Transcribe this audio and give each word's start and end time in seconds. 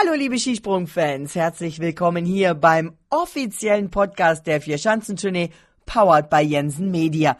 Hallo 0.00 0.14
liebe 0.14 0.38
Skisprung-Fans, 0.38 1.34
herzlich 1.34 1.78
willkommen 1.78 2.24
hier 2.24 2.54
beim 2.54 2.96
offiziellen 3.10 3.90
Podcast 3.90 4.46
der 4.46 4.62
Vier-Schanzentournee, 4.62 5.50
powered 5.84 6.30
by 6.30 6.38
Jensen 6.38 6.90
Media. 6.90 7.36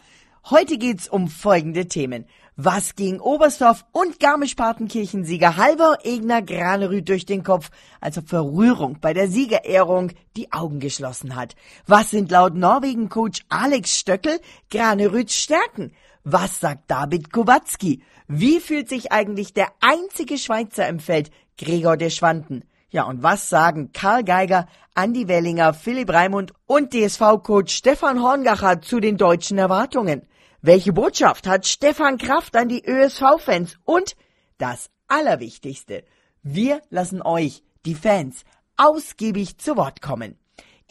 Heute 0.51 0.77
geht's 0.77 1.09
um 1.09 1.29
folgende 1.29 1.87
Themen. 1.87 2.27
Was 2.57 2.97
ging 2.97 3.19
Oberstdorf 3.19 3.87
und 3.93 4.21
Garmisch-Partenkirchen-Sieger 4.21 5.57
Halvor 5.57 5.99
Egner 6.03 6.43
Granerüth 6.43 7.09
durch 7.09 7.25
den 7.25 7.45
Kopf, 7.45 7.71
als 7.99 8.19
ob 8.19 8.29
Verrührung 8.29 8.99
bei 9.01 9.15
der 9.15 9.29
Siegerehrung 9.29 10.13
die 10.37 10.53
Augen 10.53 10.81
geschlossen 10.81 11.37
hat? 11.37 11.57
Was 11.87 12.11
sind 12.11 12.31
laut 12.31 12.55
Norwegen-Coach 12.55 13.41
Alex 13.49 13.97
Stöckel 13.99 14.39
Granerüths 14.71 15.35
Stärken? 15.35 15.93
Was 16.25 16.61
sagt 16.61 16.91
David 16.91 17.33
Kowatski? 17.33 18.03
Wie 18.29 18.61
fühlt 18.61 18.91
sich 18.91 19.13
eigentlich 19.13 19.55
der 19.55 19.69
einzige 19.81 20.37
Schweizer 20.37 20.87
im 20.87 21.01
Feld, 21.01 21.31
Gregor 21.61 21.99
de 21.99 22.09
Schwanden? 22.09 22.65
Ja, 22.89 23.05
und 23.05 23.23
was 23.23 23.51
sagen 23.51 23.93
Karl 23.93 24.25
Geiger, 24.25 24.67
Andi 24.95 25.29
Wellinger, 25.29 25.75
Philipp 25.75 26.11
Raimund 26.11 26.55
und 26.67 26.95
DSV-Coach 26.95 27.75
Stefan 27.75 28.23
Horngacher 28.23 28.81
zu 28.81 28.99
den 28.99 29.19
deutschen 29.19 29.59
Erwartungen? 29.59 30.27
Welche 30.63 30.95
Botschaft 30.95 31.47
hat 31.47 31.67
Stefan 31.67 32.17
Kraft 32.17 32.57
an 32.57 32.71
die 32.71 32.83
ÖSV-Fans? 32.83 33.77
Und 33.85 34.17
das 34.57 34.89
Allerwichtigste, 35.07 36.05
wir 36.43 36.81
lassen 36.89 37.21
euch, 37.21 37.63
die 37.85 37.95
Fans, 37.95 38.45
ausgiebig 38.79 39.59
zu 39.59 39.77
Wort 39.77 40.01
kommen. 40.01 40.40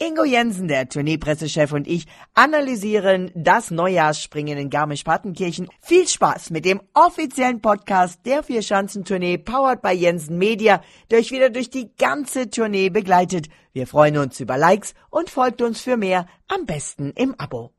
Ingo 0.02 0.24
Jensen, 0.24 0.66
der 0.66 0.88
Tourneepressechef 0.88 1.72
und 1.72 1.86
ich 1.86 2.06
analysieren 2.32 3.30
das 3.34 3.70
Neujahrsspringen 3.70 4.56
in 4.56 4.70
Garmisch-Partenkirchen. 4.70 5.68
Viel 5.82 6.08
Spaß 6.08 6.48
mit 6.48 6.64
dem 6.64 6.80
offiziellen 6.94 7.60
Podcast 7.60 8.24
der 8.24 8.42
Vierschanzentournee 8.42 9.36
powered 9.36 9.82
by 9.82 9.90
Jensen 9.90 10.38
Media, 10.38 10.80
der 11.10 11.18
euch 11.18 11.32
wieder 11.32 11.50
durch 11.50 11.68
die 11.68 11.94
ganze 11.98 12.48
Tournee 12.48 12.88
begleitet. 12.88 13.48
Wir 13.74 13.86
freuen 13.86 14.16
uns 14.16 14.40
über 14.40 14.56
Likes 14.56 14.94
und 15.10 15.28
folgt 15.28 15.60
uns 15.60 15.82
für 15.82 15.98
mehr, 15.98 16.24
am 16.48 16.64
besten 16.64 17.12
im 17.14 17.34
Abo. 17.38 17.74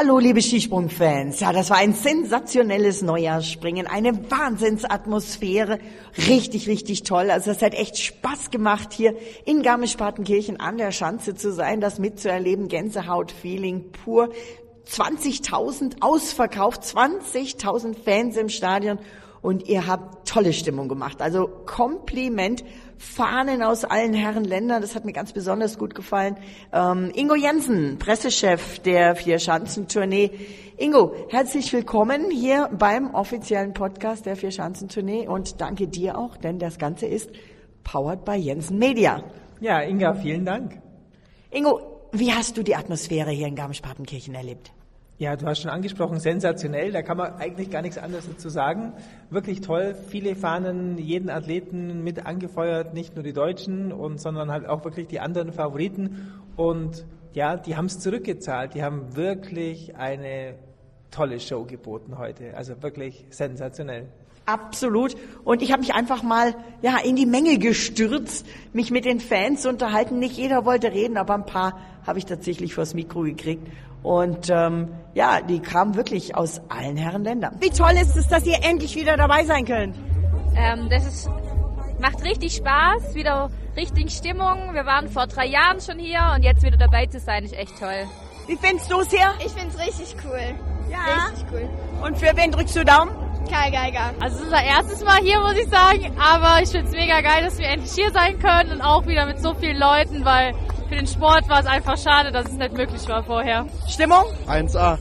Hallo, 0.00 0.20
liebe 0.20 0.40
Skisprungfans. 0.40 1.40
Ja, 1.40 1.52
das 1.52 1.70
war 1.70 1.78
ein 1.78 1.92
sensationelles 1.92 3.02
Neujahrsspringen, 3.02 3.88
eine 3.88 4.30
Wahnsinnsatmosphäre. 4.30 5.80
Richtig, 6.28 6.68
richtig 6.68 7.02
toll. 7.02 7.32
Also 7.32 7.50
es 7.50 7.60
hat 7.62 7.74
echt 7.74 7.98
Spaß 7.98 8.52
gemacht, 8.52 8.92
hier 8.92 9.16
in 9.44 9.62
Garmisch-Partenkirchen 9.62 10.60
an 10.60 10.78
der 10.78 10.92
Schanze 10.92 11.34
zu 11.34 11.52
sein, 11.52 11.80
das 11.80 11.98
mitzuerleben. 11.98 12.68
Gänsehaut-Feeling 12.68 13.90
pur. 13.90 14.28
20.000 14.88 15.96
ausverkauft, 15.98 16.82
20.000 16.84 17.96
Fans 18.00 18.36
im 18.36 18.50
Stadion 18.50 19.00
und 19.42 19.68
ihr 19.68 19.88
habt 19.88 20.28
tolle 20.28 20.52
Stimmung 20.52 20.88
gemacht. 20.88 21.20
Also 21.20 21.48
Kompliment. 21.48 22.62
Fahnen 22.98 23.62
aus 23.62 23.84
allen 23.84 24.12
Herren 24.12 24.44
Ländern, 24.44 24.82
das 24.82 24.96
hat 24.96 25.04
mir 25.04 25.12
ganz 25.12 25.32
besonders 25.32 25.78
gut 25.78 25.94
gefallen. 25.94 26.36
Ähm, 26.72 27.12
Ingo 27.14 27.36
Jensen, 27.36 27.98
Pressechef 27.98 28.80
der 28.80 29.14
Vier-Schanzentournee. 29.14 30.32
Ingo, 30.76 31.14
herzlich 31.28 31.72
willkommen 31.72 32.30
hier 32.30 32.68
beim 32.76 33.14
offiziellen 33.14 33.72
Podcast 33.72 34.26
der 34.26 34.34
Vier-Schanzentournee 34.34 35.28
und 35.28 35.60
danke 35.60 35.86
dir 35.86 36.18
auch, 36.18 36.36
denn 36.36 36.58
das 36.58 36.78
Ganze 36.78 37.06
ist 37.06 37.30
powered 37.84 38.24
by 38.24 38.34
Jensen 38.34 38.78
Media. 38.78 39.22
Ja, 39.60 39.80
Inga, 39.80 40.14
vielen 40.14 40.44
Dank. 40.44 40.80
Ingo, 41.50 41.80
wie 42.10 42.32
hast 42.32 42.56
du 42.56 42.64
die 42.64 42.74
Atmosphäre 42.74 43.30
hier 43.30 43.46
in 43.46 43.54
Garmisch-Partenkirchen 43.54 44.34
erlebt? 44.34 44.72
Ja, 45.20 45.34
du 45.34 45.46
hast 45.46 45.62
schon 45.62 45.70
angesprochen, 45.72 46.20
sensationell, 46.20 46.92
da 46.92 47.02
kann 47.02 47.16
man 47.16 47.34
eigentlich 47.34 47.70
gar 47.70 47.82
nichts 47.82 47.98
anderes 47.98 48.28
dazu 48.28 48.48
sagen. 48.48 48.92
Wirklich 49.30 49.60
toll, 49.60 49.96
viele 50.08 50.36
Fahnen, 50.36 50.96
jeden 50.96 51.28
Athleten 51.28 52.04
mit 52.04 52.24
angefeuert, 52.24 52.94
nicht 52.94 53.16
nur 53.16 53.24
die 53.24 53.32
Deutschen, 53.32 53.92
und, 53.92 54.20
sondern 54.20 54.52
halt 54.52 54.68
auch 54.68 54.84
wirklich 54.84 55.08
die 55.08 55.18
anderen 55.18 55.52
Favoriten. 55.52 56.32
Und 56.54 57.04
ja, 57.32 57.56
die 57.56 57.76
haben 57.76 57.86
es 57.86 57.98
zurückgezahlt, 57.98 58.74
die 58.74 58.84
haben 58.84 59.16
wirklich 59.16 59.96
eine 59.96 60.54
tolle 61.10 61.40
Show 61.40 61.64
geboten 61.64 62.16
heute, 62.16 62.56
also 62.56 62.80
wirklich 62.80 63.26
sensationell. 63.30 64.06
Absolut. 64.48 65.14
Und 65.44 65.60
ich 65.60 65.72
habe 65.72 65.80
mich 65.80 65.92
einfach 65.94 66.22
mal 66.22 66.54
ja 66.80 66.96
in 67.04 67.16
die 67.16 67.26
Menge 67.26 67.58
gestürzt, 67.58 68.46
mich 68.72 68.90
mit 68.90 69.04
den 69.04 69.20
Fans 69.20 69.66
unterhalten. 69.66 70.18
Nicht 70.20 70.38
jeder 70.38 70.64
wollte 70.64 70.90
reden, 70.90 71.18
aber 71.18 71.34
ein 71.34 71.44
paar 71.44 71.78
habe 72.06 72.18
ich 72.18 72.24
tatsächlich 72.24 72.72
vors 72.72 72.94
Mikro 72.94 73.22
gekriegt. 73.22 73.68
Und 74.02 74.48
ähm, 74.50 74.88
ja, 75.14 75.40
die 75.40 75.60
kamen 75.60 75.96
wirklich 75.96 76.36
aus 76.36 76.60
allen 76.68 76.96
Herren 76.96 77.24
Ländern. 77.24 77.56
Wie 77.60 77.70
toll 77.70 77.92
ist 78.00 78.16
es, 78.16 78.28
dass 78.28 78.44
ihr 78.46 78.58
endlich 78.62 78.94
wieder 78.96 79.16
dabei 79.16 79.44
sein 79.44 79.64
könnt? 79.64 79.96
Ähm, 80.56 80.88
das 80.88 81.06
ist, 81.06 81.30
macht 82.00 82.22
richtig 82.24 82.56
Spaß, 82.56 83.14
wieder 83.14 83.50
richtig 83.76 84.10
Stimmung. 84.10 84.74
Wir 84.74 84.86
waren 84.86 85.08
vor 85.08 85.26
drei 85.26 85.46
Jahren 85.46 85.80
schon 85.80 85.98
hier 85.98 86.20
und 86.34 86.42
jetzt 86.42 86.62
wieder 86.62 86.76
dabei 86.76 87.06
zu 87.06 87.18
sein, 87.18 87.44
ist 87.44 87.54
echt 87.54 87.78
toll. 87.78 88.06
Wie 88.46 88.56
findest 88.56 88.90
du 88.90 89.00
es 89.00 89.10
hier? 89.10 89.32
Ich 89.44 89.52
finde 89.52 89.68
es 89.68 89.78
richtig 89.78 90.16
cool. 90.24 90.54
Ja. 90.90 91.26
Richtig 91.26 91.44
cool. 91.52 91.68
Und 92.02 92.16
für 92.16 92.34
wen 92.36 92.50
drückst 92.50 92.76
du 92.76 92.84
Daumen? 92.84 93.10
Karl 93.50 93.70
Geiger. 93.70 94.12
Also 94.20 94.36
es 94.36 94.40
ist 94.40 94.42
unser 94.44 94.62
erstes 94.62 95.04
Mal 95.04 95.20
hier, 95.22 95.40
muss 95.40 95.56
ich 95.56 95.68
sagen, 95.68 96.12
aber 96.18 96.62
ich 96.62 96.70
finde 96.70 96.86
es 96.86 96.92
mega 96.92 97.20
geil, 97.20 97.42
dass 97.42 97.58
wir 97.58 97.66
endlich 97.66 97.92
hier 97.92 98.10
sein 98.10 98.38
können 98.38 98.72
und 98.72 98.82
auch 98.82 99.06
wieder 99.06 99.26
mit 99.26 99.40
so 99.40 99.54
vielen 99.54 99.78
Leuten, 99.78 100.24
weil 100.24 100.54
für 100.88 100.96
den 100.96 101.06
Sport 101.06 101.48
war 101.48 101.60
es 101.60 101.66
einfach 101.66 101.96
schade, 101.98 102.32
dass 102.32 102.46
es 102.46 102.52
nicht 102.52 102.72
möglich 102.72 103.06
war 103.08 103.22
vorher. 103.22 103.66
Stimmung? 103.88 104.24
1A. 104.46 104.94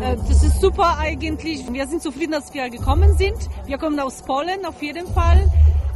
Äh, 0.00 0.16
Das 0.28 0.42
ist 0.42 0.60
super 0.60 0.96
eigentlich. 0.98 1.70
Wir 1.72 1.86
sind 1.86 2.02
zufrieden, 2.02 2.32
dass 2.32 2.52
wir 2.54 2.70
gekommen 2.70 3.16
sind. 3.16 3.36
Wir 3.66 3.78
kommen 3.78 3.98
aus 4.00 4.22
Polen 4.22 4.64
auf 4.64 4.82
jeden 4.82 5.06
Fall. 5.12 5.48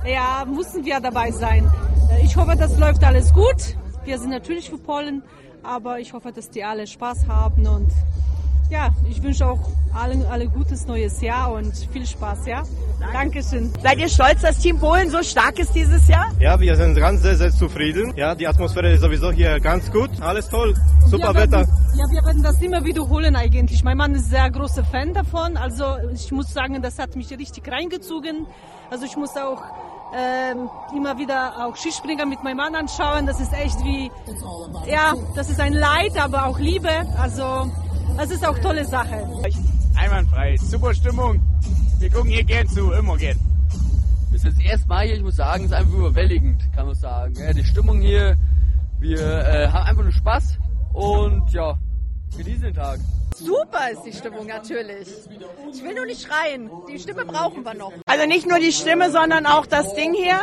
Ja, 0.07 0.45
mussten 0.47 0.85
wir 0.85 1.01
dabei 1.01 1.31
sein. 1.31 1.71
Äh, 2.11 2.25
Ich 2.25 2.37
hoffe, 2.37 2.55
das 2.57 2.79
läuft 2.79 3.03
alles 3.05 3.33
gut. 3.33 3.77
Wir 4.05 4.19
sind 4.19 4.31
natürlich 4.31 4.69
für 4.69 4.79
Polen, 4.79 5.23
aber 5.63 5.99
ich 6.01 6.13
hoffe, 6.13 6.33
dass 6.33 6.51
die 6.51 6.65
alle 6.65 6.87
Spaß 6.87 7.27
haben 7.29 7.67
und 7.67 7.91
ja, 8.73 8.89
ich 9.09 9.23
wünsche 9.23 9.47
auch 9.47 9.61
allen 9.93 10.25
alle 10.27 10.49
gutes 10.49 10.87
neues 10.87 11.21
Jahr 11.21 11.53
und 11.53 11.77
viel 11.93 12.07
Spaß, 12.07 12.47
ja? 12.47 12.63
Dankeschön. 13.13 13.71
Seid 13.83 13.99
ihr 13.99 14.09
stolz, 14.09 14.41
dass 14.41 14.59
Team 14.59 14.79
Polen 14.79 15.11
so 15.11 15.23
stark 15.23 15.59
ist 15.59 15.75
dieses 15.75 16.09
Jahr? 16.09 16.33
Ja, 16.41 16.59
wir 16.59 16.75
sind 16.77 16.95
ganz 16.95 17.21
sehr, 17.21 17.37
sehr 17.37 17.51
zufrieden. 17.51 18.15
Ja, 18.17 18.35
die 18.35 18.47
Atmosphäre 18.47 18.93
ist 18.93 19.03
sowieso 19.03 19.31
hier 19.31 19.61
ganz 19.61 19.93
gut. 19.93 20.11
Alles 20.21 20.49
toll. 20.49 20.75
Super 21.07 21.35
wir 21.35 21.43
Wetter. 21.43 21.59
Werden, 21.59 21.71
ja, 21.97 22.05
wir 22.11 22.25
werden 22.25 22.43
das 22.43 22.63
immer 22.63 22.83
wiederholen 22.83 23.37
eigentlich. 23.37 23.85
Mein 23.85 23.99
Mann 23.99 24.15
ist 24.15 24.31
sehr 24.31 24.51
großer 24.51 24.85
Fan 24.85 25.13
davon. 25.13 25.59
Also 25.59 25.85
ich 26.15 26.33
muss 26.33 26.51
sagen, 26.55 26.81
das 26.81 26.99
hat 26.99 27.15
mich 27.15 27.31
richtig 27.31 27.71
reingezogen. 27.71 28.47
Also 28.91 29.05
ich 29.05 29.17
muss 29.17 29.37
auch 29.37 29.63
ähm, 30.17 30.71
immer 30.97 31.19
wieder 31.19 31.67
auch 31.67 31.77
Skispringer 31.77 32.25
mit 32.25 32.43
meinem 32.43 32.57
Mann 32.57 32.75
anschauen. 32.75 33.27
Das 33.27 33.39
ist 33.39 33.53
echt 33.53 33.79
wie, 33.85 34.11
ja, 34.87 35.13
das 35.37 35.51
ist 35.51 35.61
ein 35.61 35.75
Leid, 35.75 36.17
aber 36.19 36.47
auch 36.47 36.59
Liebe. 36.59 36.89
Also 37.19 37.71
das 38.17 38.31
ist 38.31 38.47
auch 38.47 38.59
tolle 38.59 38.85
Sache. 38.85 39.27
Einwandfrei, 39.95 40.57
super 40.57 40.95
Stimmung. 40.95 41.41
Wir 41.99 42.11
gucken 42.11 42.31
hier 42.31 42.45
gern 42.45 42.67
zu, 42.69 42.93
immer 42.93 43.17
gern. 43.17 43.39
Das 44.33 44.45
ist 44.45 44.57
das 44.57 44.65
erste 44.65 44.89
Mal 44.89 45.07
hier, 45.07 45.17
ich 45.17 45.23
muss 45.23 45.37
sagen, 45.37 45.65
es 45.65 45.71
ist 45.71 45.77
einfach 45.77 45.93
überwältigend, 45.93 46.63
kann 46.75 46.87
man 46.87 46.95
sagen. 46.95 47.35
Ja, 47.35 47.53
die 47.53 47.65
Stimmung 47.65 48.01
hier, 48.01 48.37
wir 48.99 49.21
äh, 49.21 49.69
haben 49.69 49.87
einfach 49.87 50.03
nur 50.03 50.13
Spaß 50.13 50.59
und 50.93 51.51
ja, 51.53 51.77
genießen 52.37 52.63
den 52.63 52.75
Tag. 52.75 52.99
Super 53.37 53.91
ist 53.91 54.03
die 54.03 54.13
Stimmung 54.13 54.47
natürlich. 54.47 55.09
Ich 55.73 55.83
will 55.83 55.95
nur 55.95 56.07
nicht 56.07 56.23
schreien. 56.27 56.71
Die 56.89 56.99
Stimme 56.99 57.25
brauchen 57.25 57.65
wir 57.65 57.75
noch. 57.75 57.93
Also 58.07 58.27
nicht 58.27 58.47
nur 58.49 58.59
die 58.59 58.73
Stimme, 58.73 59.11
sondern 59.11 59.47
auch 59.47 59.67
das 59.67 59.95
Ding 59.95 60.15
hier. 60.15 60.39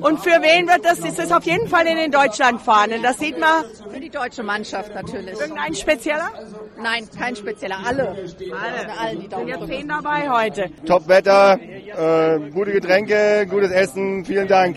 Und 0.00 0.20
für 0.20 0.42
wen 0.42 0.66
wird 0.66 0.84
das? 0.84 0.98
Ist 0.98 1.18
das 1.18 1.32
auf 1.32 1.44
jeden 1.44 1.68
Fall 1.68 1.86
in 1.86 1.96
den 1.96 2.10
Deutschlandfahnen. 2.10 3.02
Das 3.02 3.18
sieht 3.18 3.38
man. 3.38 3.64
Deutsche 4.12 4.42
Mannschaft 4.42 4.94
natürlich. 4.94 5.38
Irgendein 5.38 5.74
spezieller? 5.74 6.30
Nein, 6.80 7.08
kein 7.18 7.34
spezieller. 7.34 7.76
Alle. 7.84 8.08
Alle. 8.08 8.98
Alle 9.00 9.16
die 9.16 9.28
Daumen 9.28 9.48
Jetzt 9.48 9.60
drücken. 9.60 9.72
zehn 9.72 9.88
dabei 9.88 10.30
heute. 10.30 10.70
Top 10.86 11.08
Wetter, 11.08 11.58
äh, 11.58 12.50
gute 12.50 12.72
Getränke, 12.72 13.46
gutes 13.48 13.70
Essen. 13.70 14.24
Vielen 14.24 14.48
Dank. 14.48 14.76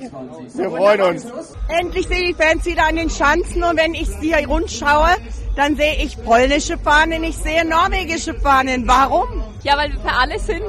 Wir 0.53 0.69
freuen 0.69 1.01
uns. 1.01 1.27
Endlich 1.67 2.07
sehe 2.07 2.29
ich 2.29 2.35
die 2.37 2.43
Fans 2.43 2.65
wieder 2.65 2.87
an 2.87 2.95
den 2.95 3.09
Schanzen 3.09 3.63
und 3.63 3.77
wenn 3.77 3.93
ich 3.93 4.07
sie 4.07 4.33
hier 4.33 4.47
rund 4.47 4.71
schaue, 4.71 5.09
dann 5.55 5.75
sehe 5.75 5.95
ich 6.03 6.21
polnische 6.23 6.77
Fahnen, 6.77 7.23
ich 7.23 7.37
sehe 7.37 7.65
norwegische 7.65 8.33
Fahnen. 8.35 8.87
Warum? 8.87 9.43
Ja, 9.63 9.77
weil 9.77 9.91
wir 9.93 9.99
für 9.99 10.11
alle 10.11 10.39
sind. 10.39 10.63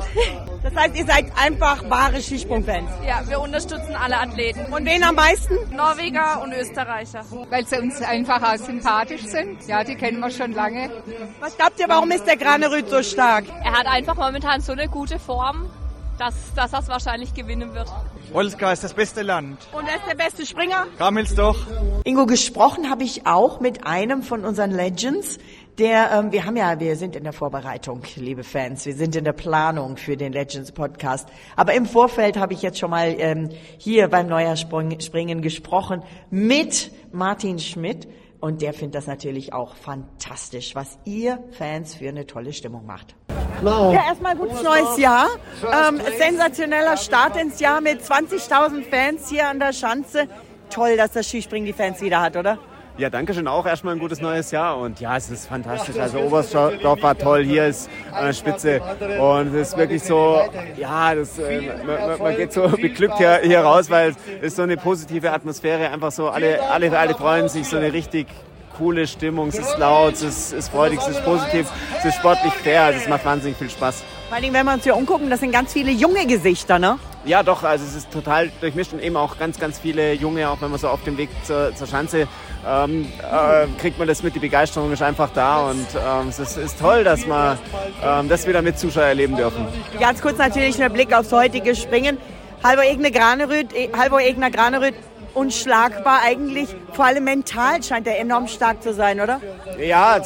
Das 0.66 0.74
heißt, 0.74 0.96
ihr 0.96 1.06
seid 1.06 1.26
einfach 1.36 1.88
wahre 1.88 2.20
Skisprungfans. 2.20 2.90
Ja, 3.06 3.22
wir 3.28 3.40
unterstützen 3.40 3.94
alle 3.94 4.18
Athleten. 4.18 4.72
Und 4.72 4.84
wen 4.84 5.04
am 5.04 5.14
meisten? 5.14 5.54
Norweger 5.70 6.42
und 6.42 6.52
Österreicher. 6.52 7.24
Weil 7.50 7.64
sie 7.64 7.78
uns 7.78 8.02
einfach 8.02 8.42
auch 8.42 8.56
sympathisch 8.56 9.24
sind. 9.26 9.64
Ja, 9.68 9.84
die 9.84 9.94
kennen 9.94 10.18
wir 10.18 10.30
schon 10.30 10.52
lange. 10.52 10.90
Was 11.38 11.56
glaubt 11.56 11.78
ihr, 11.78 11.88
warum 11.88 12.10
ist 12.10 12.26
der 12.26 12.36
Granerüt 12.36 12.90
so 12.90 13.00
stark? 13.04 13.44
Er 13.62 13.78
hat 13.78 13.86
einfach 13.86 14.16
momentan 14.16 14.60
so 14.60 14.72
eine 14.72 14.88
gute 14.88 15.20
Form, 15.20 15.70
dass, 16.18 16.34
dass 16.54 16.72
es 16.72 16.88
wahrscheinlich 16.88 17.34
gewinnen 17.34 17.74
wird. 17.74 17.88
Polska 18.32 18.72
ist 18.72 18.84
das 18.84 18.94
beste 18.94 19.22
Land. 19.22 19.58
Und 19.72 19.86
er 19.88 19.96
ist 19.96 20.06
der 20.08 20.14
beste 20.14 20.46
Springer? 20.46 20.86
Kamils 20.98 21.34
doch. 21.34 21.56
Ingo, 22.04 22.26
gesprochen 22.26 22.90
habe 22.90 23.04
ich 23.04 23.26
auch 23.26 23.60
mit 23.60 23.86
einem 23.86 24.22
von 24.22 24.44
unseren 24.44 24.70
Legends, 24.70 25.38
der, 25.78 26.10
ähm, 26.12 26.32
wir 26.32 26.46
haben 26.46 26.56
ja, 26.56 26.80
wir 26.80 26.96
sind 26.96 27.16
in 27.16 27.24
der 27.24 27.32
Vorbereitung, 27.32 28.02
liebe 28.16 28.44
Fans, 28.44 28.86
wir 28.86 28.94
sind 28.94 29.14
in 29.14 29.24
der 29.24 29.32
Planung 29.32 29.96
für 29.96 30.16
den 30.16 30.32
Legends 30.32 30.72
Podcast. 30.72 31.28
Aber 31.54 31.74
im 31.74 31.86
Vorfeld 31.86 32.38
habe 32.38 32.54
ich 32.54 32.62
jetzt 32.62 32.78
schon 32.78 32.90
mal 32.90 33.14
ähm, 33.18 33.50
hier 33.76 34.08
beim 34.08 34.26
Neujahrspringen 34.26 35.42
gesprochen 35.42 36.02
mit 36.30 36.90
Martin 37.12 37.58
Schmidt. 37.58 38.08
Und 38.40 38.62
der 38.62 38.74
findet 38.74 38.96
das 38.96 39.06
natürlich 39.06 39.52
auch 39.52 39.74
fantastisch, 39.76 40.74
was 40.74 40.98
ihr 41.04 41.42
Fans 41.52 41.94
für 41.94 42.08
eine 42.08 42.26
tolle 42.26 42.52
Stimmung 42.52 42.86
macht. 42.86 43.14
Ja, 43.64 44.06
erstmal 44.08 44.36
gutes 44.36 44.62
neues 44.62 44.98
Jahr. 44.98 45.28
Ähm, 45.62 46.00
sensationeller 46.18 46.96
Start 46.96 47.36
ins 47.40 47.58
Jahr 47.60 47.80
mit 47.80 48.02
20.000 48.02 48.88
Fans 48.88 49.28
hier 49.28 49.48
an 49.48 49.58
der 49.58 49.72
Schanze. 49.72 50.28
Toll, 50.70 50.96
dass 50.96 51.12
das 51.12 51.26
Skispringen 51.26 51.66
die 51.66 51.72
Fans 51.72 52.00
wieder 52.00 52.20
hat, 52.20 52.36
oder? 52.36 52.58
Ja, 52.98 53.10
danke 53.10 53.34
schön 53.34 53.46
auch. 53.46 53.66
Erstmal 53.66 53.94
ein 53.94 53.98
gutes 53.98 54.22
neues 54.22 54.50
Jahr 54.50 54.78
und 54.78 55.00
ja, 55.00 55.16
es 55.18 55.30
ist 55.30 55.46
fantastisch. 55.46 55.98
Also 55.98 56.18
Oberstdorf 56.18 57.02
war 57.02 57.16
toll, 57.16 57.44
hier 57.44 57.66
ist 57.66 57.90
an 58.10 58.26
der 58.26 58.32
Spitze 58.32 58.80
und 59.20 59.54
es 59.54 59.68
ist 59.68 59.76
wirklich 59.76 60.02
so, 60.02 60.40
ja, 60.78 61.14
das, 61.14 61.38
äh, 61.38 61.72
man, 61.84 62.18
man, 62.18 62.36
geht 62.36 62.54
so 62.54 62.68
beglückt 62.68 63.18
hier, 63.18 63.40
hier 63.42 63.60
raus, 63.60 63.90
weil 63.90 64.14
es 64.40 64.46
ist 64.46 64.56
so 64.56 64.62
eine 64.62 64.78
positive 64.78 65.30
Atmosphäre, 65.30 65.90
einfach 65.90 66.10
so, 66.10 66.30
alle, 66.30 66.62
alle, 66.70 66.98
alle 66.98 67.14
freuen 67.14 67.50
sich, 67.50 67.68
so 67.68 67.76
eine 67.76 67.92
richtig 67.92 68.28
coole 68.78 69.06
Stimmung, 69.06 69.48
es 69.48 69.58
ist 69.58 69.78
laut, 69.78 70.14
es 70.14 70.22
ist, 70.22 70.52
ist 70.52 70.68
freudig, 70.68 70.98
es 71.00 71.08
ist 71.08 71.24
positiv, 71.24 71.66
es 71.98 72.04
ist 72.04 72.14
sportlich 72.16 72.52
fair, 72.52 72.84
also 72.84 73.00
es 73.00 73.08
macht 73.08 73.24
wahnsinnig 73.24 73.56
viel 73.56 73.70
Spaß. 73.70 74.04
Vor 74.28 74.36
allem, 74.36 74.52
wenn 74.52 74.66
wir 74.66 74.74
uns 74.74 74.84
hier 74.84 74.96
umgucken, 74.96 75.30
das 75.30 75.40
sind 75.40 75.52
ganz 75.52 75.72
viele 75.72 75.90
junge 75.90 76.26
Gesichter, 76.26 76.78
ne? 76.78 76.98
Ja, 77.24 77.42
doch, 77.42 77.64
also 77.64 77.84
es 77.84 77.96
ist 77.96 78.10
total 78.12 78.50
durchmischt 78.60 78.92
und 78.92 79.02
eben 79.02 79.16
auch 79.16 79.38
ganz, 79.38 79.58
ganz 79.58 79.78
viele 79.78 80.12
Junge, 80.12 80.48
auch 80.48 80.60
wenn 80.60 80.70
man 80.70 80.78
so 80.78 80.88
auf 80.88 81.02
dem 81.02 81.16
Weg 81.16 81.28
zur, 81.44 81.74
zur 81.74 81.86
Schanze 81.86 82.28
ähm, 82.66 83.06
äh, 83.20 83.66
kriegt 83.80 83.98
man 83.98 84.08
das 84.08 84.22
mit, 84.22 84.34
die 84.34 84.40
Begeisterung 84.40 84.92
ist 84.92 85.02
einfach 85.02 85.30
da 85.34 85.68
und 85.70 85.86
ähm, 85.94 86.28
es 86.28 86.38
ist, 86.38 86.56
ist, 86.56 86.78
toll, 86.78 87.04
dass 87.04 87.26
wir 87.26 87.58
ähm, 88.02 88.28
das 88.28 88.46
wieder 88.46 88.62
mit 88.62 88.78
Zuschauern 88.78 89.08
erleben 89.08 89.36
dürfen. 89.36 89.66
Ganz 90.00 90.20
kurz 90.20 90.38
natürlich 90.38 90.82
ein 90.82 90.92
Blick 90.92 91.12
aufs 91.14 91.32
heutige 91.32 91.74
Springen. 91.74 92.18
Halvor 92.64 92.84
Egner 92.84 93.10
Granerüt, 93.10 93.68
Halvor 93.96 94.20
Egner 94.20 94.50
Granerüt 94.50 94.94
unschlagbar 95.36 96.20
eigentlich. 96.24 96.74
Vor 96.92 97.04
allem 97.04 97.24
mental 97.24 97.82
scheint 97.82 98.06
er 98.06 98.18
enorm 98.18 98.48
stark 98.48 98.82
zu 98.82 98.94
sein, 98.94 99.20
oder? 99.20 99.40
Ja, 99.78 100.16
äh, 100.16 100.22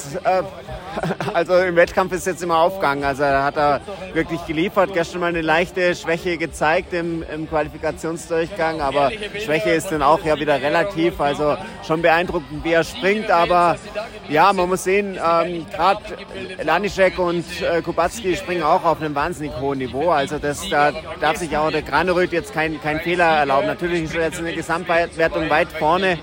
also 1.34 1.56
im 1.58 1.76
Wettkampf 1.76 2.12
ist 2.12 2.26
jetzt 2.26 2.42
immer 2.42 2.58
aufgegangen. 2.58 3.04
Also 3.04 3.24
hat 3.24 3.56
er 3.56 3.80
wirklich 4.12 4.44
geliefert. 4.46 4.92
Gestern 4.92 5.20
mal 5.20 5.28
eine 5.28 5.42
leichte 5.42 5.94
Schwäche 5.94 6.36
gezeigt 6.36 6.92
im, 6.92 7.22
im, 7.22 7.48
Qualifikationsdurchgang, 7.48 8.80
aber 8.80 9.10
Schwäche 9.44 9.70
ist 9.70 9.90
dann 9.90 10.02
auch 10.02 10.24
ja 10.24 10.38
wieder 10.38 10.60
relativ. 10.60 11.20
Also 11.20 11.56
schon 11.86 12.02
beeindruckend, 12.02 12.64
wie 12.64 12.72
er 12.72 12.84
springt. 12.84 13.30
Aber 13.30 13.76
ja, 14.28 14.52
man 14.52 14.68
muss 14.68 14.84
sehen, 14.84 15.16
ähm, 15.16 15.66
gerade 15.70 16.00
Lanischek 16.62 17.18
und 17.18 17.44
äh, 17.62 17.82
Kubacki 17.82 18.36
springen 18.36 18.62
auch 18.62 18.84
auf 18.84 19.00
einem 19.00 19.14
wahnsinnig 19.14 19.52
hohen 19.60 19.78
Niveau. 19.78 20.10
Also 20.10 20.38
das, 20.38 20.68
da 20.68 20.92
darf 21.20 21.36
sich 21.36 21.56
auch 21.56 21.70
der 21.70 21.82
Graneröd 21.82 22.32
jetzt 22.32 22.52
keinen 22.52 22.80
kein 22.80 23.00
Fehler 23.00 23.24
erlauben. 23.24 23.66
Natürlich 23.66 24.04
ist 24.04 24.14
er 24.14 24.22
jetzt 24.22 24.38
in 24.38 24.44
der 24.44 24.54
Gesamtwertung 24.54 25.50
weit 25.50 25.68
vorne, 25.72 26.18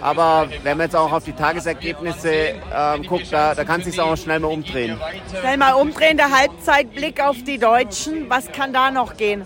aber 0.00 0.48
wenn 0.62 0.76
man 0.76 0.86
jetzt 0.86 0.96
auch 0.96 1.12
auf 1.12 1.24
die 1.24 1.32
Tagesergebnisse 1.32 2.30
ähm, 2.74 3.06
guckt, 3.06 3.32
da, 3.32 3.54
da 3.54 3.64
kann 3.64 3.80
es 3.80 3.86
sich 3.86 4.00
auch 4.00 4.07
schnell 4.16 4.40
mal 4.40 4.48
umdrehen. 4.48 4.98
Schnell 5.40 5.56
mal 5.56 5.72
umdrehen, 5.72 6.16
der 6.16 6.30
Halbzeitblick 6.30 7.20
auf 7.22 7.36
die 7.44 7.58
Deutschen. 7.58 8.28
Was 8.28 8.50
kann 8.52 8.72
da 8.72 8.90
noch 8.90 9.16
gehen? 9.16 9.44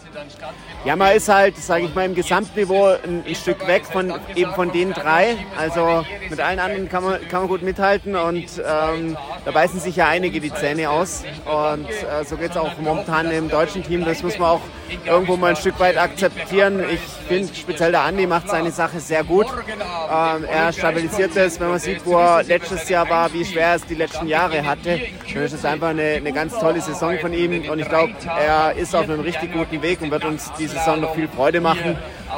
Ja, 0.84 0.96
man 0.96 1.14
ist 1.14 1.28
halt, 1.28 1.56
sage 1.58 1.84
ich 1.84 1.94
mal, 1.94 2.06
im 2.06 2.16
Gesamtniveau 2.16 2.86
ein, 3.04 3.22
ein, 3.24 3.34
Stück 3.36 3.68
weg 3.68 3.84
von 3.86 4.12
eben 4.34 4.52
von 4.52 4.72
den 4.72 4.92
drei. 4.92 5.36
Also 5.56 6.04
mit 6.28 6.40
allen 6.40 6.58
anderen 6.58 6.88
kann 6.88 7.04
man, 7.04 7.28
kann 7.28 7.42
man 7.42 7.48
gut 7.48 7.62
mithalten 7.62 8.16
und 8.16 8.46
ähm, 8.58 9.16
da 9.44 9.50
beißen 9.52 9.78
sich 9.78 9.94
ja 9.94 10.08
einige 10.08 10.40
die 10.40 10.52
Zähne 10.52 10.90
aus. 10.90 11.22
Und 11.44 11.88
äh, 11.88 12.24
so 12.24 12.36
geht 12.36 12.50
es 12.50 12.56
auch 12.56 12.76
momentan 12.78 13.30
im 13.30 13.48
deutschen 13.48 13.84
Team. 13.84 14.04
Das 14.04 14.24
muss 14.24 14.38
man 14.40 14.50
auch 14.50 14.60
irgendwo 15.06 15.36
mal 15.36 15.50
ein 15.50 15.56
Stück 15.56 15.78
weit 15.78 15.96
akzeptieren. 15.96 16.82
Ich 16.90 17.00
finde, 17.28 17.54
speziell 17.54 17.92
der 17.92 18.02
Andi 18.02 18.26
macht 18.26 18.48
seine 18.48 18.72
Sache 18.72 18.98
sehr 18.98 19.22
gut. 19.22 19.46
Ähm, 19.46 20.44
er 20.44 20.72
stabilisiert 20.72 21.36
es, 21.36 21.60
wenn 21.60 21.68
man 21.68 21.78
sieht, 21.78 22.04
wo 22.04 22.18
er 22.18 22.42
letztes 22.42 22.88
Jahr 22.88 23.08
war, 23.08 23.32
wie 23.32 23.44
schwer 23.44 23.68
er 23.68 23.74
es 23.76 23.86
die 23.86 23.94
letzten 23.94 24.26
Jahre 24.26 24.66
hatte. 24.66 25.00
Dann 25.32 25.42
ist 25.44 25.64
einfach 25.64 25.90
eine, 25.90 26.02
eine 26.02 26.32
ganz 26.32 26.58
tolle 26.58 26.80
Saison 26.80 27.16
von 27.20 27.32
ihm 27.32 27.70
und 27.70 27.78
ich 27.78 27.88
glaube, 27.88 28.12
er 28.26 28.74
ist 28.74 28.96
auf 28.96 29.04
einem 29.04 29.20
richtig 29.20 29.52
guten 29.52 29.80
Weg 29.80 30.00
und 30.02 30.10
wird 30.10 30.24
uns 30.24 30.50
diese 30.58 30.71
Saison 30.72 31.00
noch 31.00 31.14
viel 31.14 31.28
Freude 31.28 31.60
machen. 31.60 31.96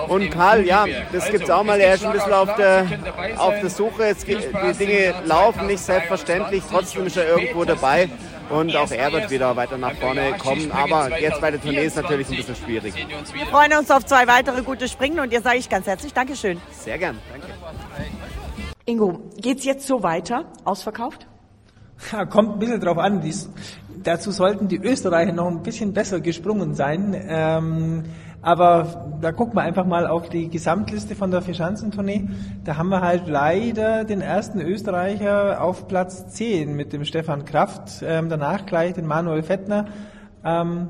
Und 0.08 0.30
Karl, 0.30 0.66
ja, 0.66 0.86
das 1.12 1.30
gibt 1.30 1.44
es 1.44 1.50
auch 1.50 1.62
mal. 1.62 1.80
Er 1.80 1.94
ist 1.94 2.04
ein 2.04 2.12
bisschen 2.12 2.32
auf 2.32 2.54
der, 2.56 2.86
auf 3.38 3.54
der 3.60 3.70
Suche. 3.70 4.04
Es, 4.06 4.24
die 4.24 4.36
Dinge 4.78 5.14
laufen 5.24 5.66
nicht 5.66 5.80
selbstverständlich. 5.80 6.62
Trotzdem 6.68 7.06
ist 7.06 7.16
er 7.16 7.28
irgendwo 7.28 7.64
dabei. 7.64 8.08
Und 8.50 8.76
auch 8.76 8.90
er 8.90 9.12
wird 9.12 9.30
wieder 9.30 9.56
weiter 9.56 9.78
nach 9.78 9.94
vorne 9.94 10.32
kommen. 10.38 10.70
Aber 10.72 11.18
jetzt 11.18 11.40
bei 11.40 11.50
der 11.50 11.60
Tournee 11.60 11.86
ist 11.86 11.96
natürlich 11.96 12.28
ein 12.28 12.36
bisschen 12.36 12.56
schwierig. 12.56 12.94
Wir 13.32 13.46
freuen 13.46 13.72
uns 13.78 13.90
auf 13.90 14.04
zwei 14.04 14.26
weitere 14.26 14.62
gute 14.62 14.88
Springen 14.88 15.20
und 15.20 15.32
ihr 15.32 15.40
sage 15.40 15.58
ich 15.58 15.68
ganz 15.68 15.86
herzlich 15.86 16.12
Dankeschön. 16.12 16.60
Sehr 16.70 16.98
gern, 16.98 17.18
danke. 17.30 17.46
Ingo, 18.86 19.20
geht's 19.38 19.64
jetzt 19.64 19.86
so 19.86 20.02
weiter? 20.02 20.44
Ausverkauft? 20.64 21.26
Ja, 22.12 22.26
kommt 22.26 22.56
ein 22.56 22.58
bisschen 22.58 22.80
drauf 22.80 22.98
an. 22.98 23.22
Dies, 23.22 23.48
dazu 24.02 24.30
sollten 24.30 24.68
die 24.68 24.76
Österreicher 24.76 25.32
noch 25.32 25.46
ein 25.46 25.62
bisschen 25.62 25.94
besser 25.94 26.20
gesprungen 26.20 26.74
sein. 26.74 27.16
Ähm, 27.26 28.04
aber 28.44 29.06
da 29.22 29.32
gucken 29.32 29.56
wir 29.56 29.62
einfach 29.62 29.86
mal 29.86 30.06
auf 30.06 30.28
die 30.28 30.50
Gesamtliste 30.50 31.14
von 31.14 31.30
der 31.30 31.40
Vierschanzentournee. 31.40 32.28
Da 32.62 32.76
haben 32.76 32.90
wir 32.90 33.00
halt 33.00 33.26
leider 33.26 34.04
den 34.04 34.20
ersten 34.20 34.60
Österreicher 34.60 35.62
auf 35.62 35.88
Platz 35.88 36.28
10 36.28 36.76
mit 36.76 36.92
dem 36.92 37.06
Stefan 37.06 37.46
Kraft, 37.46 38.04
ähm, 38.06 38.28
danach 38.28 38.66
gleich 38.66 38.92
den 38.92 39.06
Manuel 39.06 39.42
Fettner. 39.42 39.86
Ähm, 40.44 40.88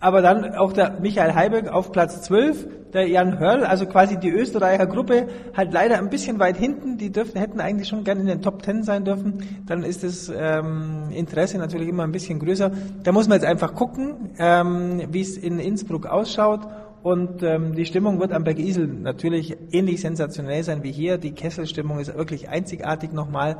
aber 0.00 0.20
dann 0.20 0.54
auch 0.54 0.72
der 0.72 0.98
Michael 1.00 1.34
Heiberg 1.34 1.68
auf 1.68 1.92
Platz 1.92 2.22
12, 2.22 2.66
der 2.92 3.08
Jan 3.08 3.38
Hörl, 3.38 3.64
also 3.64 3.86
quasi 3.86 4.18
die 4.18 4.30
Österreicher 4.30 4.86
Gruppe, 4.86 5.28
halt 5.56 5.72
leider 5.72 5.96
ein 5.96 6.10
bisschen 6.10 6.38
weit 6.40 6.56
hinten. 6.56 6.98
Die 6.98 7.10
dürften, 7.10 7.38
hätten 7.38 7.60
eigentlich 7.60 7.88
schon 7.88 8.04
gerne 8.04 8.20
in 8.20 8.26
den 8.26 8.42
Top 8.42 8.62
10 8.62 8.82
sein 8.82 9.04
dürfen. 9.04 9.62
Dann 9.66 9.82
ist 9.82 10.02
das 10.02 10.30
ähm, 10.36 11.04
Interesse 11.10 11.56
natürlich 11.56 11.88
immer 11.88 12.02
ein 12.02 12.12
bisschen 12.12 12.38
größer. 12.38 12.70
Da 13.02 13.12
muss 13.12 13.28
man 13.28 13.36
jetzt 13.36 13.48
einfach 13.48 13.74
gucken, 13.74 14.30
ähm, 14.38 15.02
wie 15.10 15.20
es 15.20 15.38
in 15.38 15.58
Innsbruck 15.58 16.06
ausschaut. 16.06 16.60
Und 17.02 17.42
ähm, 17.42 17.74
die 17.74 17.84
Stimmung 17.84 18.20
wird 18.20 18.32
am 18.32 18.44
Berg 18.44 18.58
Isel 18.58 18.86
natürlich 18.86 19.56
ähnlich 19.72 20.00
sensationell 20.00 20.62
sein 20.62 20.82
wie 20.82 20.92
hier. 20.92 21.18
Die 21.18 21.32
Kesselstimmung 21.32 21.98
ist 21.98 22.14
wirklich 22.16 22.48
einzigartig 22.48 23.12
nochmal. 23.12 23.56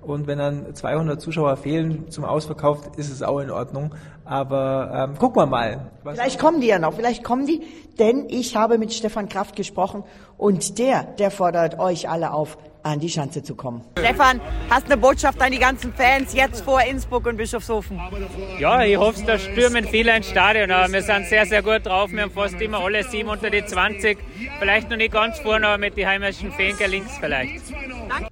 Und 0.00 0.28
wenn 0.28 0.38
dann 0.38 0.74
200 0.74 1.20
Zuschauer 1.20 1.56
fehlen 1.56 2.10
zum 2.10 2.24
Ausverkauf, 2.24 2.96
ist 2.96 3.10
es 3.10 3.22
auch 3.22 3.40
in 3.40 3.50
Ordnung. 3.50 3.92
Aber 4.24 5.08
ähm, 5.10 5.18
gucken 5.18 5.42
wir 5.42 5.46
mal. 5.46 5.90
Vielleicht 6.04 6.38
kommen 6.38 6.60
die 6.60 6.68
ja 6.68 6.78
noch, 6.78 6.94
vielleicht 6.94 7.24
kommen 7.24 7.46
die, 7.46 7.62
denn 7.98 8.26
ich 8.28 8.56
habe 8.56 8.78
mit 8.78 8.92
Stefan 8.92 9.28
Kraft 9.28 9.56
gesprochen 9.56 10.04
und 10.38 10.78
der, 10.78 11.02
der 11.02 11.32
fordert 11.32 11.80
euch 11.80 12.08
alle 12.08 12.32
auf, 12.32 12.56
an 12.86 13.00
die 13.00 13.08
Schanze 13.08 13.42
zu 13.42 13.54
kommen. 13.54 13.82
Stefan, 13.98 14.40
hast 14.70 14.86
eine 14.86 14.96
Botschaft 14.96 15.40
an 15.42 15.50
die 15.50 15.58
ganzen 15.58 15.92
Fans 15.92 16.32
jetzt 16.34 16.64
vor 16.64 16.80
Innsbruck 16.82 17.26
und 17.26 17.36
Bischofshofen? 17.36 18.00
Ja, 18.58 18.84
ich 18.84 18.96
hoffe, 18.96 19.22
da 19.26 19.38
stürmen 19.38 19.84
viele 19.84 20.16
ins 20.16 20.28
Stadion. 20.28 20.70
Aber 20.70 20.92
wir 20.92 21.02
sind 21.02 21.26
sehr, 21.26 21.46
sehr 21.46 21.62
gut 21.62 21.84
drauf. 21.84 22.10
Wir 22.12 22.22
haben 22.22 22.30
fast 22.30 22.60
immer 22.60 22.78
alle 22.78 23.02
sieben 23.04 23.28
unter 23.28 23.50
die 23.50 23.64
20. 23.64 24.18
Vielleicht 24.58 24.90
noch 24.90 24.96
nicht 24.96 25.12
ganz 25.12 25.38
vorne, 25.40 25.66
aber 25.66 25.78
mit 25.78 25.96
den 25.96 26.06
heimischen 26.06 26.52
Fähnchen 26.52 26.90
links 26.90 27.18
vielleicht. 27.18 27.62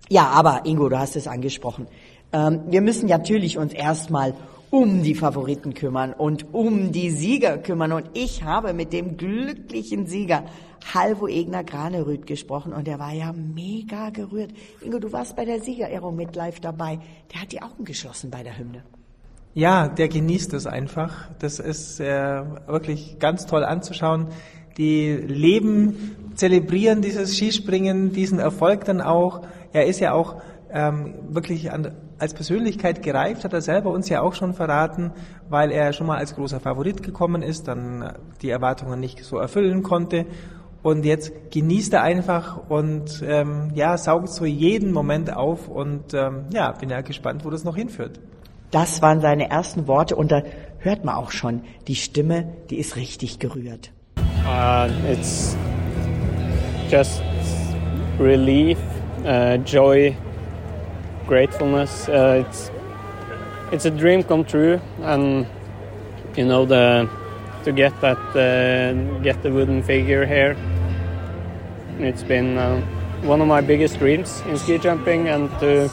Ja, 0.08 0.28
aber 0.28 0.62
Ingo, 0.64 0.88
du 0.88 0.98
hast 0.98 1.16
es 1.16 1.26
angesprochen. 1.26 1.88
Ähm, 2.32 2.62
wir 2.66 2.80
müssen 2.80 3.08
natürlich 3.08 3.58
uns 3.58 3.72
erstmal 3.72 4.34
um 4.74 5.04
die 5.04 5.14
Favoriten 5.14 5.72
kümmern 5.72 6.12
und 6.12 6.52
um 6.52 6.90
die 6.90 7.10
Sieger 7.10 7.58
kümmern. 7.58 7.92
Und 7.92 8.10
ich 8.12 8.42
habe 8.42 8.72
mit 8.72 8.92
dem 8.92 9.16
glücklichen 9.16 10.06
Sieger 10.06 10.46
Halvo 10.92 11.28
Egner 11.28 11.62
Granerüth 11.62 12.26
gesprochen 12.26 12.72
und 12.72 12.88
der 12.88 12.98
war 12.98 13.12
ja 13.12 13.32
mega 13.32 14.10
gerührt. 14.10 14.50
Ingo, 14.82 14.98
du 14.98 15.12
warst 15.12 15.36
bei 15.36 15.44
der 15.44 15.60
Siegerehrung 15.60 16.16
mit 16.16 16.34
live 16.34 16.58
dabei. 16.58 16.98
Der 17.32 17.42
hat 17.42 17.52
die 17.52 17.62
Augen 17.62 17.84
geschlossen 17.84 18.32
bei 18.32 18.42
der 18.42 18.58
Hymne. 18.58 18.82
Ja, 19.54 19.86
der 19.86 20.08
genießt 20.08 20.52
es 20.54 20.66
einfach. 20.66 21.30
Das 21.38 21.60
ist 21.60 22.00
äh, 22.00 22.42
wirklich 22.66 23.20
ganz 23.20 23.46
toll 23.46 23.64
anzuschauen. 23.64 24.26
Die 24.76 25.12
leben, 25.12 26.16
zelebrieren 26.34 27.00
dieses 27.00 27.36
Skispringen, 27.36 28.12
diesen 28.12 28.40
Erfolg 28.40 28.86
dann 28.86 29.00
auch. 29.00 29.42
Er 29.72 29.86
ist 29.86 30.00
ja 30.00 30.12
auch 30.14 30.42
ähm, 30.72 31.14
wirklich 31.28 31.70
an, 31.70 31.92
als 32.24 32.32
Persönlichkeit 32.32 33.02
gereift, 33.02 33.44
hat 33.44 33.52
er 33.52 33.60
selber 33.60 33.90
uns 33.90 34.08
ja 34.08 34.22
auch 34.22 34.34
schon 34.34 34.54
verraten, 34.54 35.12
weil 35.50 35.70
er 35.70 35.92
schon 35.92 36.06
mal 36.06 36.16
als 36.16 36.34
großer 36.34 36.58
Favorit 36.58 37.02
gekommen 37.02 37.42
ist, 37.42 37.68
dann 37.68 38.14
die 38.40 38.48
Erwartungen 38.48 38.98
nicht 38.98 39.22
so 39.22 39.36
erfüllen 39.36 39.82
konnte. 39.82 40.24
Und 40.82 41.04
jetzt 41.04 41.32
genießt 41.50 41.92
er 41.92 42.02
einfach 42.02 42.68
und 42.70 43.22
ähm, 43.26 43.72
ja, 43.74 43.98
saugt 43.98 44.30
so 44.30 44.46
jeden 44.46 44.90
Moment 44.90 45.34
auf 45.34 45.68
und 45.68 46.14
ähm, 46.14 46.46
ja, 46.50 46.72
bin 46.72 46.88
ja 46.88 47.02
gespannt, 47.02 47.44
wo 47.44 47.50
das 47.50 47.62
noch 47.62 47.76
hinführt. 47.76 48.20
Das 48.70 49.02
waren 49.02 49.20
seine 49.20 49.50
ersten 49.50 49.86
Worte 49.86 50.16
und 50.16 50.32
da 50.32 50.42
hört 50.78 51.04
man 51.04 51.14
auch 51.14 51.30
schon, 51.30 51.62
die 51.88 51.94
Stimme, 51.94 52.54
die 52.70 52.78
ist 52.78 52.96
richtig 52.96 53.38
gerührt. 53.38 53.92
Uh, 54.46 54.88
it's 55.10 55.56
just 56.90 57.22
relief, 58.18 58.78
uh, 59.24 59.56
joy, 59.66 60.16
gratefulness. 61.26 62.08
Uh, 62.08 62.44
it's 62.46 62.70
it's 63.72 63.84
a 63.84 63.90
dream 63.90 64.22
come 64.22 64.44
true, 64.44 64.80
and 65.02 65.46
you 66.36 66.44
know 66.44 66.64
the 66.64 67.08
to 67.64 67.72
get 67.72 67.98
that 68.00 68.18
uh, 68.36 68.92
get 69.22 69.42
the 69.42 69.50
wooden 69.50 69.82
figure 69.82 70.26
here. 70.26 70.56
It's 71.98 72.22
been 72.22 72.58
uh, 72.58 72.80
one 73.22 73.40
of 73.40 73.48
my 73.48 73.60
biggest 73.60 73.98
dreams 73.98 74.42
in 74.46 74.58
ski 74.58 74.78
jumping, 74.78 75.28
and 75.28 75.50
to 75.60 75.90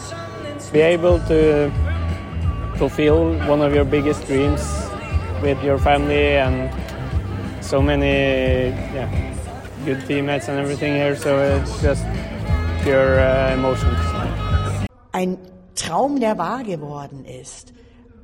be 0.71 0.81
able 0.81 1.19
to 1.27 1.71
fulfill 2.75 3.37
one 3.47 3.61
of 3.61 3.73
your 3.73 3.85
biggest 3.85 4.25
dreams 4.25 4.61
with 5.41 5.61
your 5.63 5.77
family 5.77 6.37
and 6.37 6.69
so 7.63 7.81
many 7.81 8.69
yeah, 8.93 9.09
good 9.85 10.05
teammates 10.07 10.47
and 10.49 10.59
everything 10.59 10.95
here. 10.95 11.15
So 11.15 11.39
it's 11.39 11.81
just 11.81 12.03
pure 12.83 13.19
uh, 13.19 13.53
emotions. 13.53 14.10
Ein 15.11 15.37
Traum, 15.75 16.19
der 16.19 16.37
wahr 16.37 16.63
geworden 16.63 17.25
ist. 17.25 17.73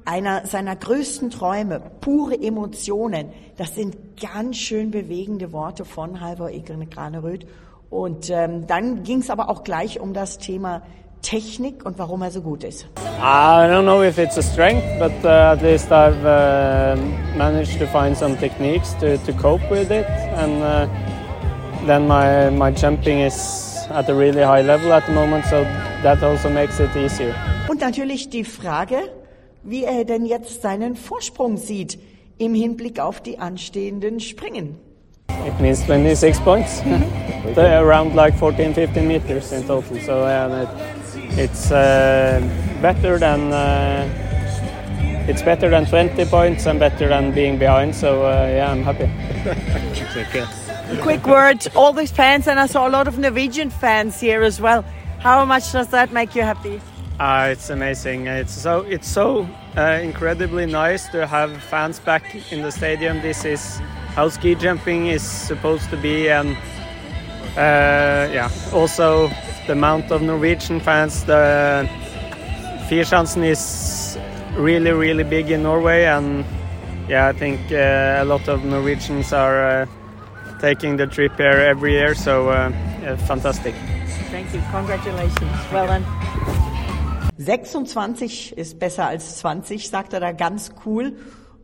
Einer 0.05 0.45
seiner 0.45 0.75
größten 0.75 1.29
Träume, 1.29 1.81
pure 1.99 2.41
Emotionen. 2.41 3.29
Das 3.57 3.75
sind 3.75 3.97
ganz 4.21 4.57
schön 4.57 4.91
bewegende 4.91 5.51
Worte 5.51 5.83
von 5.83 6.21
Halvor 6.21 6.49
Graneröd. 6.89 7.45
Und 7.89 8.29
ähm, 8.29 8.67
dann 8.67 9.03
ging 9.03 9.19
es 9.19 9.29
aber 9.29 9.49
auch 9.49 9.63
gleich 9.63 9.99
um 9.99 10.13
das 10.13 10.37
Thema 10.37 10.81
Technik 11.21 11.85
und 11.85 11.99
warum 11.99 12.21
er 12.21 12.31
so 12.31 12.41
gut 12.41 12.63
ist. 12.63 12.87
I 13.19 13.67
don't 13.67 13.83
know 13.83 14.03
if 14.03 14.17
it's 14.17 14.37
a 14.37 14.41
strength, 14.41 14.83
but 14.99 15.11
uh, 15.23 15.51
at 15.51 15.61
least 15.61 15.91
I've 15.91 16.23
uh, 16.23 16.95
managed 17.35 17.79
to 17.79 17.87
find 17.87 18.15
some 18.15 18.37
techniques 18.37 18.93
to, 18.99 19.17
to 19.17 19.33
cope 19.33 19.63
with 19.69 19.89
it, 19.89 20.05
and 20.37 20.61
uh, 20.61 20.87
then 21.85 22.07
my 22.07 22.49
my 22.51 22.71
jumping 22.71 23.21
is 23.21 23.66
at 23.91 24.09
a 24.09 24.13
really 24.13 24.43
high 24.43 24.61
level 24.61 24.91
at 24.93 25.05
the 25.05 25.13
moment, 25.13 25.45
so 25.45 25.63
that 26.03 26.21
also 26.23 26.49
makes 26.49 26.79
it 26.79 26.95
easier. 26.95 27.33
Und 27.67 27.81
natürlich 27.81 28.29
die 28.29 28.43
Frage, 28.43 29.09
wie 29.63 29.83
er 29.83 30.05
denn 30.05 30.25
jetzt 30.25 30.61
seinen 30.61 30.95
Vorsprung 30.95 31.57
sieht 31.57 31.99
im 32.37 32.53
Hinblick 32.53 32.99
auf 32.99 33.21
die 33.21 33.39
anstehenden 33.39 34.19
Springen. 34.19 34.77
It 35.45 35.59
means 35.59 35.85
26 35.85 36.43
points, 36.43 36.81
around 37.57 38.15
like 38.15 38.33
14, 38.37 38.73
15 38.73 39.07
meters 39.07 39.51
in 39.51 39.65
total. 39.65 39.99
So 39.99 40.25
yeah, 40.25 40.63
it, 40.63 40.69
it's 41.37 41.71
uh, 41.71 42.41
better 42.81 43.19
than 43.19 43.51
uh, 43.51 44.07
it's 45.27 45.41
better 45.41 45.69
than 45.69 45.85
20 45.85 46.25
points 46.25 46.65
and 46.65 46.79
better 46.79 47.07
than 47.07 47.31
being 47.33 47.57
behind. 47.57 47.95
So 47.95 48.25
uh, 48.25 48.47
yeah, 48.49 48.71
I'm 48.71 48.83
happy. 48.83 49.09
Quick 51.01 51.27
word, 51.27 51.67
all 51.75 51.91
these 51.91 52.11
fans, 52.11 52.47
and 52.47 52.59
I 52.59 52.65
saw 52.65 52.87
a 52.87 52.89
lot 52.89 53.09
of 53.09 53.19
Norwegian 53.19 53.69
fans 53.69 54.21
here 54.21 54.41
as 54.41 54.61
well. 54.61 54.83
How 55.19 55.43
much 55.43 55.73
does 55.73 55.89
that 55.89 56.13
make 56.13 56.33
you 56.33 56.43
happy? 56.43 56.79
Uh, 57.19 57.49
it's 57.51 57.69
amazing. 57.69 58.27
It's 58.27 58.53
so 58.53 58.81
it's 58.81 59.07
so 59.07 59.47
uh, 59.75 59.99
incredibly 60.01 60.65
nice 60.65 61.09
to 61.09 61.27
have 61.27 61.61
fans 61.63 61.99
back 61.99 62.23
in 62.53 62.61
the 62.61 62.71
stadium. 62.71 63.21
This 63.21 63.43
is 63.43 63.79
how 64.15 64.29
ski 64.29 64.55
jumping 64.55 65.07
is 65.07 65.23
supposed 65.23 65.89
to 65.89 65.97
be, 65.97 66.29
and 66.29 66.55
uh, 67.57 68.31
yeah, 68.31 68.49
also 68.71 69.29
the 69.65 69.73
amount 69.73 70.11
of 70.11 70.21
Norwegian 70.21 70.79
fans. 70.79 71.25
The 71.25 71.89
Vierschansen 72.87 73.43
is 73.43 74.17
really 74.55 74.91
really 74.91 75.23
big 75.25 75.51
in 75.51 75.63
Norway, 75.63 76.05
and 76.05 76.45
yeah, 77.09 77.27
I 77.27 77.33
think 77.33 77.59
uh, 77.71 78.19
a 78.21 78.25
lot 78.25 78.47
of 78.47 78.63
Norwegians 78.63 79.33
are 79.33 79.81
uh, 79.81 79.85
taking 80.59 80.97
the 80.97 81.07
trip 81.07 81.37
here 81.37 81.59
every 81.59 81.93
year. 81.93 82.15
So 82.15 82.49
uh, 82.49 82.71
yeah, 83.01 83.15
fantastic. 83.27 83.75
Thank 84.31 84.53
you. 84.53 84.61
Congratulations. 84.71 85.71
Well 85.71 85.87
done. 85.87 86.05
26 87.37 88.57
ist 88.57 88.79
besser 88.79 89.07
als 89.07 89.37
20, 89.37 89.89
sagt 89.89 90.13
er 90.13 90.19
da 90.19 90.31
ganz 90.31 90.71
cool. 90.85 91.17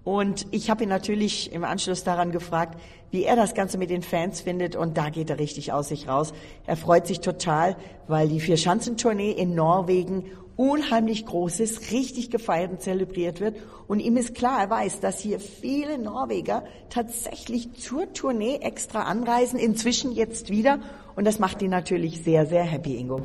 Und 0.03 0.47
ich 0.51 0.69
habe 0.69 0.83
ihn 0.83 0.89
natürlich 0.89 1.51
im 1.51 1.63
Anschluss 1.63 2.03
daran 2.03 2.31
gefragt, 2.31 2.79
wie 3.13 3.25
er 3.25 3.35
das 3.35 3.53
Ganze 3.53 3.77
mit 3.77 3.91
den 3.91 4.01
Fans 4.01 4.41
findet. 4.41 4.75
Und 4.75 4.97
da 4.97 5.09
geht 5.09 5.29
er 5.29 5.37
richtig 5.37 5.71
aus 5.71 5.89
sich 5.89 6.07
raus. 6.07 6.33
Er 6.65 6.75
freut 6.75 7.05
sich 7.05 7.19
total, 7.19 7.77
weil 8.07 8.27
die 8.27 8.39
Vier-Schanzentournee 8.39 9.31
in 9.31 9.53
Norwegen 9.53 10.25
unheimlich 10.55 11.25
groß 11.25 11.59
ist, 11.59 11.91
richtig 11.91 12.31
gefeiert 12.31 12.71
und 12.71 12.81
zelebriert 12.81 13.39
wird. 13.39 13.57
Und 13.87 13.99
ihm 13.99 14.17
ist 14.17 14.33
klar, 14.33 14.61
er 14.61 14.69
weiß, 14.71 14.99
dass 14.99 15.19
hier 15.19 15.39
viele 15.39 15.99
Norweger 15.99 16.63
tatsächlich 16.89 17.73
zur 17.73 18.11
Tournee 18.13 18.57
extra 18.61 19.03
anreisen, 19.03 19.59
inzwischen 19.59 20.11
jetzt 20.11 20.49
wieder. 20.49 20.79
Und 21.15 21.25
das 21.25 21.37
macht 21.37 21.61
ihn 21.61 21.69
natürlich 21.69 22.23
sehr, 22.23 22.47
sehr 22.47 22.63
happy, 22.63 22.97
Ingo. 22.97 23.21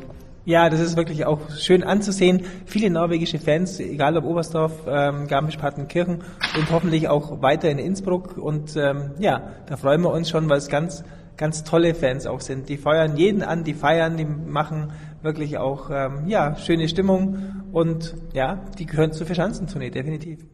Ja, 0.48 0.70
das 0.70 0.80
ist 0.80 0.96
wirklich 0.96 1.26
auch 1.26 1.40
schön 1.58 1.82
anzusehen. 1.84 2.42
Viele 2.64 2.88
norwegische 2.88 3.38
Fans, 3.38 3.78
egal 3.80 4.16
ob 4.16 4.24
Oberstdorf, 4.24 4.86
ähm, 4.88 5.26
Garmisch-Partenkirchen 5.26 6.22
und 6.56 6.70
hoffentlich 6.70 7.06
auch 7.06 7.42
weiter 7.42 7.68
in 7.68 7.76
Innsbruck. 7.76 8.38
Und 8.38 8.74
ähm, 8.74 9.10
ja, 9.18 9.50
da 9.66 9.76
freuen 9.76 10.00
wir 10.00 10.10
uns 10.10 10.30
schon, 10.30 10.48
weil 10.48 10.56
es 10.56 10.68
ganz, 10.68 11.04
ganz 11.36 11.64
tolle 11.64 11.94
Fans 11.94 12.26
auch 12.26 12.40
sind. 12.40 12.70
Die 12.70 12.78
feuern 12.78 13.18
jeden 13.18 13.42
an, 13.42 13.62
die 13.62 13.74
feiern, 13.74 14.16
die 14.16 14.24
machen 14.24 14.92
wirklich 15.20 15.58
auch 15.58 15.90
ähm, 15.92 16.26
ja 16.28 16.56
schöne 16.56 16.88
Stimmung 16.88 17.66
und 17.72 18.14
ja, 18.32 18.64
die 18.78 18.86
gehören 18.86 19.12
zur 19.12 19.26
Verschanzentournee 19.26 19.90
definitiv. 19.90 20.46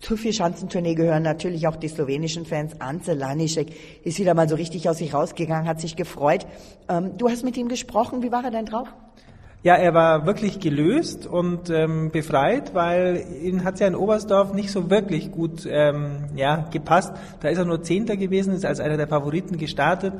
Zur 0.00 0.16
Vierschanzentournee 0.16 0.94
gehören 0.94 1.22
natürlich 1.22 1.68
auch 1.68 1.76
die 1.76 1.88
slowenischen 1.88 2.46
Fans. 2.46 2.80
Ante 2.80 3.12
Lanišek 3.12 3.68
ist 4.02 4.18
wieder 4.18 4.32
mal 4.32 4.48
so 4.48 4.54
richtig 4.54 4.88
aus 4.88 4.96
sich 4.98 5.12
rausgegangen, 5.12 5.68
hat 5.68 5.80
sich 5.80 5.94
gefreut. 5.94 6.46
Ähm, 6.88 7.18
du 7.18 7.28
hast 7.28 7.44
mit 7.44 7.58
ihm 7.58 7.68
gesprochen. 7.68 8.22
Wie 8.22 8.32
war 8.32 8.42
er 8.42 8.50
denn 8.50 8.64
drauf? 8.64 8.88
Ja, 9.62 9.74
er 9.74 9.94
war 9.94 10.26
wirklich 10.26 10.60
gelöst 10.60 11.26
und 11.26 11.70
ähm, 11.70 12.10
befreit, 12.10 12.72
weil 12.74 13.24
ihn 13.42 13.64
hat 13.64 13.80
ja 13.80 13.88
in 13.88 13.96
Oberstdorf 13.96 14.52
nicht 14.52 14.70
so 14.70 14.90
wirklich 14.90 15.32
gut 15.32 15.66
ähm, 15.68 16.26
ja, 16.36 16.68
gepasst. 16.70 17.12
Da 17.40 17.48
ist 17.48 17.58
er 17.58 17.64
nur 17.64 17.82
Zehnter 17.82 18.16
gewesen, 18.16 18.54
ist 18.54 18.64
als 18.64 18.78
einer 18.78 18.96
der 18.96 19.08
Favoriten 19.08 19.56
gestartet 19.56 20.12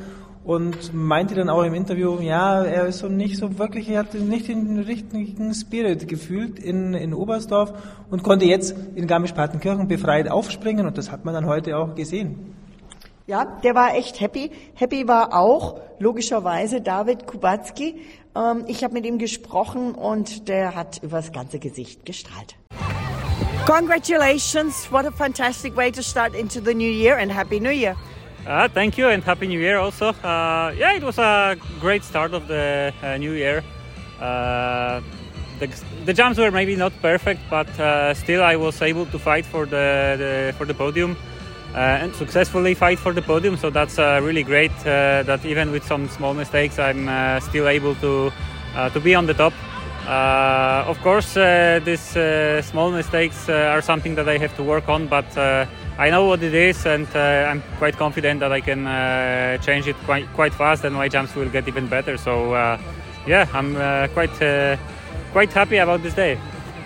und 0.47 0.95
meinte 0.95 1.35
dann 1.35 1.49
auch 1.49 1.65
im 1.65 1.75
Interview, 1.75 2.21
ja, 2.21 2.65
er 2.65 2.87
ist 2.87 2.99
so 2.99 3.09
nicht 3.09 3.37
so 3.37 3.59
wirklich, 3.59 3.89
er 3.89 4.01
hat 4.01 4.15
nicht 4.15 4.49
den 4.49 4.79
richtigen 4.79 5.53
Spirit 5.53 6.07
gefühlt 6.07 6.61
in, 6.61 6.95
in 6.95 7.13
Oberstdorf 7.13 7.73
und 8.11 8.23
konnte 8.23 8.47
jetzt 8.47 8.75
in 8.95 9.09
Garmisch-Partenkirchen 9.09 9.89
befreit 9.89 10.31
aufspringen 10.31 10.87
und 10.87 10.99
das 10.99 11.11
hat 11.11 11.25
man 11.25 11.35
dann 11.35 11.47
heute 11.47 11.77
auch 11.77 11.97
gesehen. 11.97 12.55
Ja, 13.29 13.45
der 13.45 13.75
war 13.75 13.97
echt 13.97 14.21
happy. 14.21 14.53
Happy 14.77 15.09
war 15.09 15.35
auch 15.35 15.81
logischerweise 15.99 16.81
David 16.81 17.27
Kubacki. 17.27 17.97
Ähm, 18.37 18.65
ich 18.69 18.85
habe 18.85 18.95
mit 18.95 19.05
ihm 19.05 19.19
gesprochen 19.19 19.97
und 19.97 20.49
der 20.49 20.77
hat 20.77 21.03
übers 21.03 21.33
ganze 21.33 21.59
Gesicht 21.59 22.05
gestrahlt. 22.05 22.55
Congratulations! 23.67 24.93
What 24.93 25.07
a 25.07 25.11
fantastic 25.11 25.77
way 25.77 25.91
to 25.91 26.03
start 26.03 26.37
into 26.37 26.61
the 26.61 26.73
new 26.73 26.89
year 26.89 27.19
and 27.19 27.33
happy 27.33 27.59
new 27.59 27.73
year. 27.73 27.97
Uh, 28.47 28.69
thank 28.69 28.97
you 28.97 29.09
and 29.09 29.25
happy 29.25 29.49
new 29.49 29.59
year 29.59 29.81
also. 29.81 30.11
Uh, 30.23 30.73
yeah, 30.79 30.95
it 30.95 31.03
was 31.03 31.19
a 31.19 31.57
great 31.81 32.05
start 32.05 32.33
of 32.33 32.47
the 32.47 32.93
uh, 33.03 33.17
new 33.17 33.33
year. 33.33 33.65
Uh, 34.21 35.01
the, 35.59 35.69
the 36.05 36.13
jumps 36.13 36.39
were 36.39 36.53
maybe 36.53 36.77
not 36.77 36.93
perfect, 37.03 37.41
but 37.51 37.67
uh, 37.81 38.15
still 38.15 38.45
I 38.45 38.55
was 38.55 38.81
able 38.81 39.07
to 39.07 39.19
fight 39.19 39.45
for 39.45 39.67
the, 39.67 40.15
the 40.17 40.55
for 40.57 40.65
the 40.65 40.75
podium. 40.75 41.17
Uh, 41.77 42.01
and 42.01 42.15
successfully 42.15 42.73
fight 42.73 42.99
for 42.99 43.13
the 43.13 43.21
podium. 43.21 43.55
So 43.55 43.69
that's 43.69 43.99
uh, 43.99 44.19
really 44.23 44.43
great 44.43 44.73
uh, 44.87 45.23
that 45.25 45.45
even 45.45 45.71
with 45.73 45.85
some 45.85 46.09
small 46.09 46.33
mistakes, 46.33 46.79
I'm 46.79 47.07
uh, 47.07 47.39
still 47.41 47.69
able 47.69 47.95
to 47.97 48.33
uh, 48.75 48.89
to 48.89 48.99
be 48.99 49.15
on 49.15 49.27
the 49.27 49.35
top. 49.35 49.53
Uh, 50.09 50.89
of 50.89 50.99
course, 51.03 51.35
these 51.85 52.17
small 52.65 52.91
mistakes 52.91 53.51
are 53.51 53.83
something 53.83 54.15
that 54.15 54.27
I 54.27 54.39
have 54.39 54.57
to 54.57 54.63
work 54.63 54.89
on, 54.89 55.07
but 55.07 55.27
I 55.37 56.09
know 56.09 56.25
what 56.25 56.43
it 56.43 56.55
is, 56.55 56.87
and 56.87 57.07
I'm 57.15 57.63
quite 57.77 57.99
confident 57.99 58.41
that 58.41 58.53
I 58.53 58.63
can 58.63 58.87
change 59.61 59.87
it 59.87 59.97
quite 60.07 60.27
quite 60.33 60.55
fast, 60.55 60.85
and 60.85 60.95
my 60.95 61.09
jumps 61.09 61.35
will 61.35 61.51
get 61.51 61.69
even 61.69 61.89
better. 61.89 62.17
So 62.17 62.55
yeah, 63.27 63.49
I'm 63.53 63.75
quite 64.15 64.79
quite 65.33 65.53
happy 65.53 65.77
about 65.77 66.03
this 66.03 66.15
day. 66.15 66.39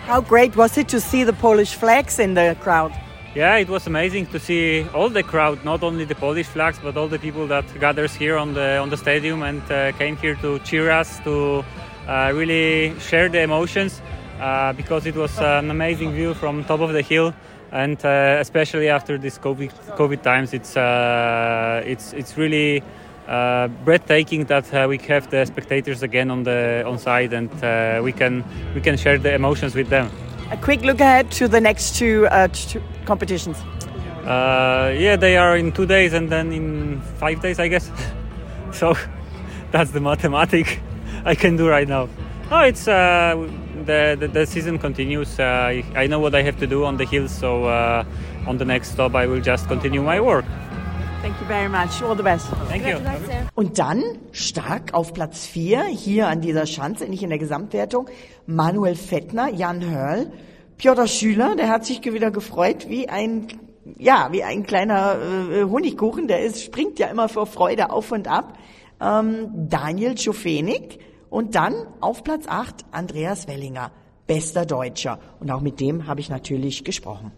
How 0.07 0.21
great 0.21 0.57
was 0.57 0.79
it 0.79 0.89
to 0.89 0.99
see 0.99 1.23
the 1.25 1.35
Polish 1.35 1.75
flags 1.75 2.19
in 2.19 2.35
the 2.35 2.57
crowd? 2.61 2.93
Yeah, 3.35 3.57
it 3.57 3.69
was 3.69 3.87
amazing 3.87 4.27
to 4.27 4.41
see 4.41 4.85
all 4.93 5.09
the 5.09 5.23
crowd, 5.23 5.65
not 5.65 5.83
only 5.83 6.05
the 6.05 6.17
Polish 6.17 6.47
flags, 6.47 6.79
but 6.83 6.97
all 6.97 7.07
the 7.07 7.19
people 7.19 7.47
that 7.47 7.65
gathers 7.79 8.13
here 8.13 8.37
on 8.37 8.55
the 8.55 8.79
on 8.79 8.91
the 8.91 8.97
stadium 8.97 9.43
and 9.43 9.63
uh, 9.71 9.93
came 9.93 10.17
here 10.17 10.35
to 10.37 10.59
cheer 10.61 10.91
us, 10.91 11.21
to 11.21 11.65
uh, 12.09 12.33
really 12.35 12.99
share 12.99 13.29
the 13.29 13.41
emotions. 13.41 14.03
uh, 14.41 14.73
because 14.73 15.07
it 15.07 15.15
was 15.15 15.39
an 15.39 15.71
amazing 15.71 16.13
view 16.13 16.35
from 16.35 16.65
top 16.65 16.81
of 16.81 16.93
the 16.93 17.03
hill, 17.03 17.35
and 17.73 18.05
uh, 18.05 18.39
especially 18.41 18.89
after 18.89 19.19
this 19.19 19.39
COVID 19.39 19.71
COVID 19.97 20.23
times, 20.23 20.53
it's 20.53 20.77
uh, 20.77 21.83
it's 21.85 22.13
it's 22.13 22.37
really. 22.37 22.83
Uh, 23.29 23.69
breathtaking 23.85 24.45
that 24.47 24.67
we 24.89 24.99
have 24.99 25.31
the 25.31 25.45
spectators 25.45 26.03
again 26.03 26.33
on 26.33 26.43
the 26.43 26.83
on 26.85 26.99
side 26.99 27.33
and 27.33 27.49
we 28.03 28.11
can 28.11 28.43
we 28.75 28.81
can 28.81 28.97
share 28.97 29.19
the 29.19 29.33
emotions 29.33 29.77
with 29.77 29.89
them. 29.89 30.11
A 30.51 30.57
quick 30.57 30.83
look 30.83 31.01
ahead 31.01 31.31
to 31.33 31.47
the 31.47 31.61
next 31.61 31.97
two, 31.97 32.27
uh, 32.27 32.49
two 32.49 32.83
competitions. 33.05 33.57
Uh, 34.25 34.93
yeah, 34.99 35.15
they 35.17 35.37
are 35.37 35.57
in 35.57 35.71
two 35.71 35.87
days 35.87 36.13
and 36.13 36.29
then 36.29 36.53
in 36.53 37.01
five 37.19 37.41
days, 37.41 37.61
I 37.61 37.69
guess. 37.69 37.91
so 38.73 38.97
that's 39.71 39.93
the 39.93 40.01
mathematic 40.01 40.81
I 41.25 41.35
can 41.35 41.57
do 41.57 41.69
right 41.69 41.87
now. 41.87 42.09
Oh, 42.51 42.61
it's 42.61 42.89
uh, 42.89 43.37
the, 43.85 44.17
the, 44.19 44.27
the 44.27 44.45
season 44.45 44.77
continues. 44.79 45.39
Uh, 45.39 45.45
I, 45.45 45.85
I 45.95 46.07
know 46.09 46.19
what 46.19 46.35
I 46.35 46.43
have 46.43 46.59
to 46.59 46.67
do 46.67 46.85
on 46.85 46.97
the 46.97 47.05
hills, 47.05 47.31
so 47.31 47.67
uh, 47.67 48.05
on 48.47 48.59
the 48.59 48.65
next 48.65 48.91
stop 48.91 49.15
I 49.15 49.27
will 49.27 49.41
just 49.41 49.69
continue 49.69 50.03
my 50.03 50.21
work. 50.21 50.45
Thank 51.23 51.39
you 51.39 51.47
very 51.47 51.69
much. 51.69 52.03
All 52.03 52.17
the 52.17 52.23
best. 52.23 52.47
Thank 52.69 52.87
you. 52.87 52.97
Und 53.55 53.79
dann 53.79 54.03
stark 54.33 54.95
auf 54.95 55.13
Platz 55.13 55.47
4 55.47 55.85
hier 55.85 56.29
an 56.29 56.41
dieser 56.41 56.65
Schanze, 56.65 57.05
nicht 57.09 57.23
in 57.23 57.29
der 57.29 57.39
Gesamtwertung, 57.39 58.09
Manuel 58.47 58.95
Fettner, 58.95 59.49
Jan 59.49 59.85
Hörl, 59.85 60.33
Piotr 60.79 61.07
Schüler, 61.07 61.57
der 61.57 61.69
hat 61.69 61.85
sich 61.85 62.03
wieder 62.03 62.31
gefreut 62.31 62.89
wie 62.89 63.09
ein 63.09 63.49
ja, 63.99 64.29
wie 64.31 64.45
ein 64.45 64.65
kleiner 64.65 65.17
äh, 65.51 65.65
Honigkuchen, 65.65 66.27
der 66.29 66.43
ist, 66.43 66.63
springt 66.63 66.99
ja 66.99 67.09
immer 67.09 67.29
vor 67.29 67.47
Freude 67.47 67.91
auf 67.91 68.13
und 68.13 68.29
ab. 68.29 68.57
Ähm, 69.01 69.69
Daniel 69.69 70.17
Schofenig 70.17 71.01
und 71.29 71.55
dann 71.55 71.75
auf 72.01 72.25
Platz 72.25 72.45
8 72.47 72.85
Andreas 72.93 73.47
Wellinger, 73.49 73.91
bester 74.27 74.65
Deutscher. 74.65 75.19
Und 75.39 75.51
auch 75.51 75.61
mit 75.61 75.81
dem 75.81 76.07
habe 76.07 76.21
ich 76.21 76.31
natürlich 76.31 76.85
gesprochen. 76.85 77.33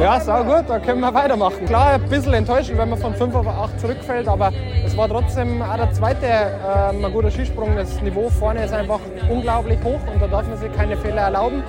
Ja, 0.00 0.18
sau 0.18 0.42
gut, 0.44 0.64
da 0.66 0.78
können 0.78 1.00
wir 1.00 1.12
weitermachen. 1.12 1.66
Klar, 1.66 1.92
ein 1.92 2.08
bisschen 2.08 2.32
enttäuschend, 2.32 2.78
wenn 2.78 2.88
man 2.88 2.98
von 2.98 3.14
5 3.14 3.34
auf 3.34 3.46
8 3.46 3.78
zurückfällt, 3.78 4.28
aber 4.28 4.50
es 4.82 4.96
war 4.96 5.06
trotzdem 5.08 5.60
auch 5.60 5.76
der 5.76 5.92
zweite 5.92 6.24
äh, 6.26 7.04
ein 7.04 7.12
guter 7.12 7.30
Skisprung. 7.30 7.76
Das 7.76 8.00
Niveau 8.00 8.30
vorne 8.30 8.64
ist 8.64 8.72
einfach 8.72 9.00
unglaublich 9.28 9.78
hoch 9.84 10.00
und 10.10 10.22
da 10.22 10.26
darf 10.26 10.48
man 10.48 10.56
sich 10.56 10.74
keine 10.74 10.96
Fehler 10.96 11.20
erlauben. 11.20 11.62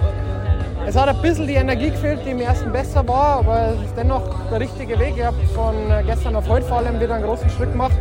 Es 0.88 0.96
hat 0.96 1.10
ein 1.10 1.22
bisschen 1.22 1.46
die 1.46 1.56
Energie 1.56 1.90
gefehlt, 1.90 2.22
die 2.26 2.30
im 2.30 2.40
ersten 2.40 2.72
besser 2.72 3.06
war, 3.06 3.40
aber 3.40 3.74
es 3.76 3.88
ist 3.88 3.98
dennoch 3.98 4.24
der 4.50 4.62
richtige 4.62 4.98
Weg. 4.98 5.16
Ich 5.18 5.26
habe 5.26 5.36
von 5.54 5.76
gestern 6.06 6.38
auf 6.38 6.48
heute 6.48 6.66
vor 6.66 6.78
allem 6.78 7.02
wieder 7.02 7.16
einen 7.16 7.26
großen 7.26 7.50
Schritt 7.50 7.74
gemacht, 7.74 7.98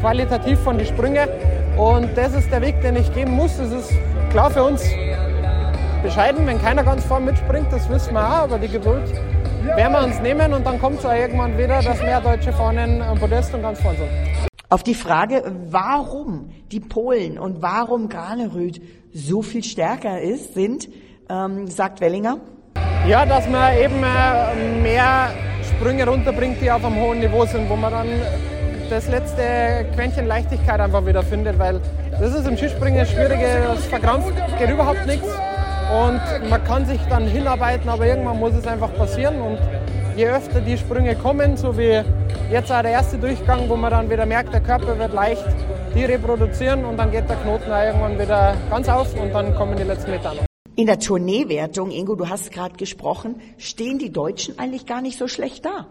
qualitativ 0.00 0.58
von 0.60 0.78
den 0.78 0.86
Sprüngen. 0.86 1.28
Und 1.76 2.08
das 2.16 2.32
ist 2.32 2.50
der 2.50 2.62
Weg, 2.62 2.80
den 2.80 2.96
ich 2.96 3.12
gehen 3.12 3.30
muss. 3.30 3.58
Es 3.58 3.70
ist 3.70 3.92
klar 4.30 4.50
für 4.50 4.64
uns 4.64 4.82
bescheiden, 6.02 6.46
wenn 6.46 6.60
keiner 6.62 6.84
ganz 6.84 7.04
vorne 7.04 7.26
mitspringt, 7.26 7.70
das 7.70 7.86
wissen 7.90 8.14
wir 8.14 8.26
auch, 8.26 8.44
aber 8.44 8.58
die 8.58 8.68
Geduld 8.68 9.12
werden 9.64 9.92
wir 9.92 10.04
uns 10.04 10.20
nehmen 10.20 10.52
und 10.52 10.66
dann 10.66 10.78
kommt 10.78 10.98
es 10.98 11.06
auch 11.06 11.14
irgendwann 11.14 11.56
wieder, 11.56 11.82
dass 11.82 12.00
mehr 12.00 12.20
Deutsche 12.20 12.52
vorne 12.52 13.04
am 13.04 13.18
Podest 13.18 13.54
und 13.54 13.62
ganz 13.62 13.80
vorne 13.80 13.98
sind. 13.98 14.08
Auf 14.68 14.82
die 14.82 14.94
Frage, 14.94 15.42
warum 15.70 16.50
die 16.70 16.80
Polen 16.80 17.38
und 17.38 17.62
warum 17.62 18.08
Graneröd 18.08 18.80
so 19.12 19.42
viel 19.42 19.62
stärker 19.62 20.20
ist, 20.20 20.54
sind, 20.54 20.88
ähm, 21.30 21.68
sagt 21.68 22.00
Wellinger. 22.00 22.38
Ja, 23.06 23.24
dass 23.24 23.48
man 23.48 23.76
eben 23.76 24.02
äh, 24.02 24.80
mehr 24.82 25.30
Sprünge 25.62 26.06
runterbringt, 26.06 26.60
die 26.60 26.70
auf 26.70 26.84
einem 26.84 26.96
hohen 26.96 27.20
Niveau 27.20 27.44
sind, 27.46 27.68
wo 27.68 27.76
man 27.76 27.92
dann 27.92 28.08
das 28.90 29.08
letzte 29.08 29.86
Quäntchen 29.94 30.26
Leichtigkeit 30.26 30.80
einfach 30.80 31.06
wieder 31.06 31.22
findet, 31.22 31.58
weil 31.58 31.80
das 32.20 32.34
ist 32.34 32.46
im 32.46 32.56
Skispringen 32.56 32.98
das 32.98 33.10
Schwierige, 33.10 33.46
das 33.66 33.86
verkrampft, 33.86 34.34
geht 34.58 34.70
überhaupt 34.70 35.06
nichts 35.06 35.28
und 35.92 36.48
man 36.50 36.64
kann 36.64 36.86
sich 36.86 37.00
dann 37.08 37.26
hinarbeiten, 37.26 37.88
aber 37.88 38.06
irgendwann 38.06 38.38
muss 38.38 38.54
es 38.54 38.66
einfach 38.66 38.94
passieren 38.94 39.40
und 39.40 39.58
je 40.16 40.28
öfter 40.28 40.60
die 40.60 40.78
Sprünge 40.78 41.14
kommen, 41.16 41.56
so 41.56 41.76
wie 41.76 42.02
jetzt 42.50 42.70
auch 42.72 42.82
der 42.82 42.92
erste 42.92 43.18
Durchgang, 43.18 43.68
wo 43.68 43.76
man 43.76 43.90
dann 43.90 44.10
wieder 44.10 44.26
merkt, 44.26 44.52
der 44.52 44.60
Körper 44.60 44.98
wird 44.98 45.12
leicht, 45.12 45.44
die 45.94 46.04
reproduzieren 46.04 46.84
und 46.84 46.96
dann 46.96 47.10
geht 47.10 47.28
der 47.28 47.36
Knoten 47.36 47.70
auch 47.70 47.82
irgendwann 47.82 48.18
wieder 48.18 48.56
ganz 48.70 48.88
auf 48.88 49.14
und 49.20 49.32
dann 49.32 49.54
kommen 49.54 49.76
die 49.76 49.82
letzten 49.82 50.10
Meter 50.10 50.34
noch. 50.34 50.44
In 50.76 50.86
der 50.86 50.98
Tourneewertung, 50.98 51.90
Ingo, 51.90 52.16
du 52.16 52.28
hast 52.28 52.50
gerade 52.50 52.76
gesprochen, 52.76 53.40
stehen 53.58 53.98
die 53.98 54.10
Deutschen 54.10 54.58
eigentlich 54.58 54.86
gar 54.86 55.02
nicht 55.02 55.18
so 55.18 55.28
schlecht 55.28 55.64
da. 55.64 55.86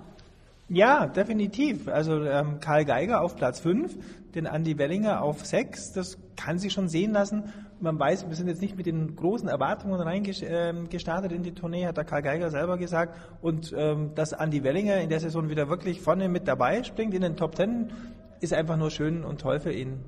Ja, 0.69 1.07
definitiv. 1.07 1.87
Also 1.87 2.23
ähm, 2.23 2.59
Karl 2.59 2.83
Geiger 2.83 3.21
auf 3.21 3.35
Platz 3.35 3.59
5, 3.59 3.95
den 4.35 4.45
Andy 4.45 4.77
Wellinger 4.77 5.21
auf 5.21 5.45
6. 5.45 5.93
Das 5.93 6.17
kann 6.35 6.57
sich 6.57 6.73
schon 6.73 6.89
sehen 6.89 7.11
lassen. 7.11 7.53
Man 7.83 7.99
weiß, 7.99 8.29
wir 8.29 8.35
sind 8.37 8.47
jetzt 8.47 8.61
nicht 8.61 8.77
mit 8.77 8.85
den 8.85 9.13
großen 9.13 9.49
Erwartungen 9.49 9.99
reingestartet 9.99 11.31
ähm, 11.31 11.37
in 11.37 11.43
die 11.43 11.53
Tournee, 11.53 11.85
hat 11.85 11.97
der 11.97 12.05
Karl 12.05 12.21
Geiger 12.21 12.49
selber 12.49 12.77
gesagt. 12.77 13.19
Und 13.41 13.75
ähm, 13.77 14.11
dass 14.15 14.31
Andy 14.31 14.63
Wellinger 14.63 15.01
in 15.01 15.09
der 15.09 15.19
Saison 15.19 15.49
wieder 15.49 15.67
wirklich 15.67 15.99
vorne 15.99 16.29
mit 16.29 16.47
dabei 16.47 16.83
springt 16.83 17.13
in 17.13 17.21
den 17.21 17.35
Top 17.35 17.57
10, 17.57 17.91
ist 18.39 18.53
einfach 18.53 18.77
nur 18.77 18.89
schön 18.89 19.25
und 19.25 19.41
toll 19.41 19.59
für 19.59 19.73
ihn. 19.73 19.99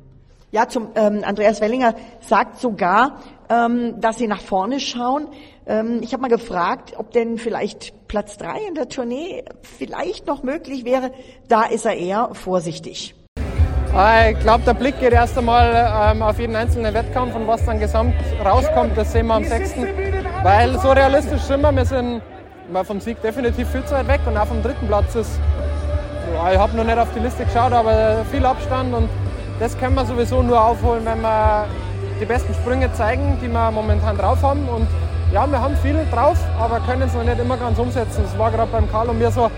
Ja, 0.52 0.70
zum 0.70 0.92
ähm, 0.96 1.22
Andreas 1.26 1.60
Wellinger 1.60 1.96
sagt 2.22 2.62
sogar, 2.62 3.20
ähm, 3.50 4.00
dass 4.00 4.20
sie 4.20 4.28
nach 4.28 4.40
vorne 4.40 4.80
schauen. 4.80 5.28
Ähm, 5.66 6.00
ich 6.02 6.14
habe 6.14 6.22
mal 6.22 6.30
gefragt, 6.30 6.94
ob 6.96 7.12
denn 7.12 7.38
vielleicht 7.38 8.08
Platz 8.08 8.38
drei 8.38 8.60
in 8.70 8.76
der 8.76 8.88
Tournee 8.88 9.44
vielleicht 9.64 10.28
noch 10.28 10.44
möglich 10.44 10.86
wäre. 10.86 11.12
Da 11.50 11.64
ist 11.64 11.86
er 11.86 11.98
eher 11.98 12.30
vorsichtig. 12.36 13.16
Ich 13.96 14.40
glaube, 14.40 14.66
der 14.66 14.74
Blick 14.74 15.00
geht 15.00 15.14
erst 15.14 15.38
einmal 15.38 16.12
ähm, 16.12 16.22
auf 16.22 16.38
jeden 16.38 16.54
einzelnen 16.54 16.94
Wettkampf 16.94 17.34
und 17.34 17.48
was 17.48 17.64
dann 17.64 17.80
gesamt 17.80 18.14
rauskommt, 18.44 18.98
das 18.98 19.14
sehen 19.14 19.28
wir 19.28 19.36
am 19.36 19.46
6. 19.46 19.74
Weil 20.44 20.78
so 20.80 20.92
realistisch 20.92 21.42
sind 21.44 21.62
wir, 21.62 21.72
wir 21.72 21.86
sind 21.86 22.22
vom 22.84 23.00
Sieg 23.00 23.22
definitiv 23.22 23.70
viel 23.70 23.86
zu 23.86 23.96
weit 23.96 24.08
weg 24.10 24.20
und 24.26 24.38
auch 24.38 24.48
vom 24.48 24.62
dritten 24.62 24.86
Platz 24.88 25.16
ist, 25.16 25.40
ich 26.52 26.58
habe 26.58 26.76
noch 26.76 26.84
nicht 26.84 26.98
auf 26.98 27.08
die 27.16 27.20
Liste 27.20 27.46
geschaut, 27.46 27.72
aber 27.72 28.26
viel 28.30 28.46
Abstand 28.46 28.94
und 28.94 29.08
das 29.62 29.78
können 29.78 29.96
wir 29.96 30.06
sowieso 30.06 30.44
nur 30.44 30.62
aufholen, 30.62 31.06
wenn 31.06 31.22
wir 31.22 31.66
die 32.20 32.26
besten 32.26 32.54
Sprünge 32.54 32.92
zeigen, 32.94 33.38
die 33.42 33.48
wir 33.48 33.72
momentan 33.72 34.18
drauf 34.18 34.42
haben. 34.44 34.68
Und 34.68 34.88
ja, 35.32 35.48
wir 35.48 35.62
haben 35.62 35.76
viel 35.78 35.98
drauf, 36.12 36.38
aber 36.60 36.82
können 36.82 37.04
es 37.04 37.14
noch 37.14 37.24
nicht 37.24 37.40
immer 37.40 37.56
ganz 37.56 37.80
umsetzen. 37.80 38.24
Das 38.24 38.38
war 38.38 38.52
gerade 38.52 38.72
beim 38.72 38.92
Karl 38.92 39.08
und 39.08 39.20
mir 39.20 39.32
so, 39.32 39.50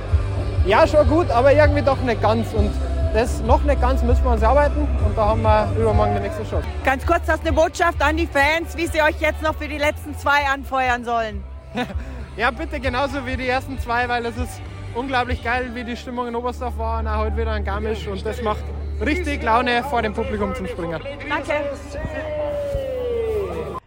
ja, 0.67 0.85
schon 0.85 1.07
gut, 1.07 1.31
aber 1.31 1.53
irgendwie 1.53 1.81
doch 1.81 1.99
nicht 2.01 2.21
ganz. 2.21 2.53
Und 2.53 2.71
das 3.13 3.41
noch 3.41 3.63
nicht 3.63 3.81
ganz 3.81 4.03
müssen 4.03 4.23
wir 4.23 4.31
uns 4.31 4.43
arbeiten 4.43 4.87
und 5.05 5.17
da 5.17 5.29
haben 5.29 5.41
wir 5.41 5.71
übermorgen 5.77 6.13
den 6.13 6.23
nächsten 6.23 6.45
Shot. 6.45 6.63
Ganz 6.83 7.05
kurz, 7.05 7.25
das 7.25 7.37
ist 7.37 7.47
eine 7.47 7.53
Botschaft 7.53 8.01
an 8.01 8.17
die 8.17 8.27
Fans, 8.27 8.75
wie 8.77 8.87
sie 8.87 9.01
euch 9.01 9.19
jetzt 9.19 9.41
noch 9.41 9.55
für 9.55 9.67
die 9.67 9.77
letzten 9.77 10.17
zwei 10.17 10.45
anfeuern 10.51 11.03
sollen. 11.03 11.43
ja, 12.37 12.51
bitte 12.51 12.79
genauso 12.79 13.25
wie 13.25 13.37
die 13.37 13.47
ersten 13.47 13.79
zwei, 13.79 14.07
weil 14.09 14.25
es 14.25 14.37
ist 14.37 14.61
unglaublich 14.95 15.43
geil, 15.43 15.71
wie 15.73 15.83
die 15.83 15.95
Stimmung 15.95 16.27
in 16.27 16.35
Oberstdorf 16.35 16.77
war 16.77 16.99
und 16.99 17.07
auch 17.07 17.19
heute 17.19 17.37
wieder 17.37 17.55
in 17.55 17.63
Garmisch 17.63 18.07
und 18.07 18.25
das 18.25 18.41
macht 18.41 18.63
richtig 19.05 19.43
Laune 19.43 19.83
vor 19.83 20.01
dem 20.01 20.13
Publikum 20.13 20.53
zum 20.55 20.67
Springen. 20.67 21.01
Danke. 21.29 21.53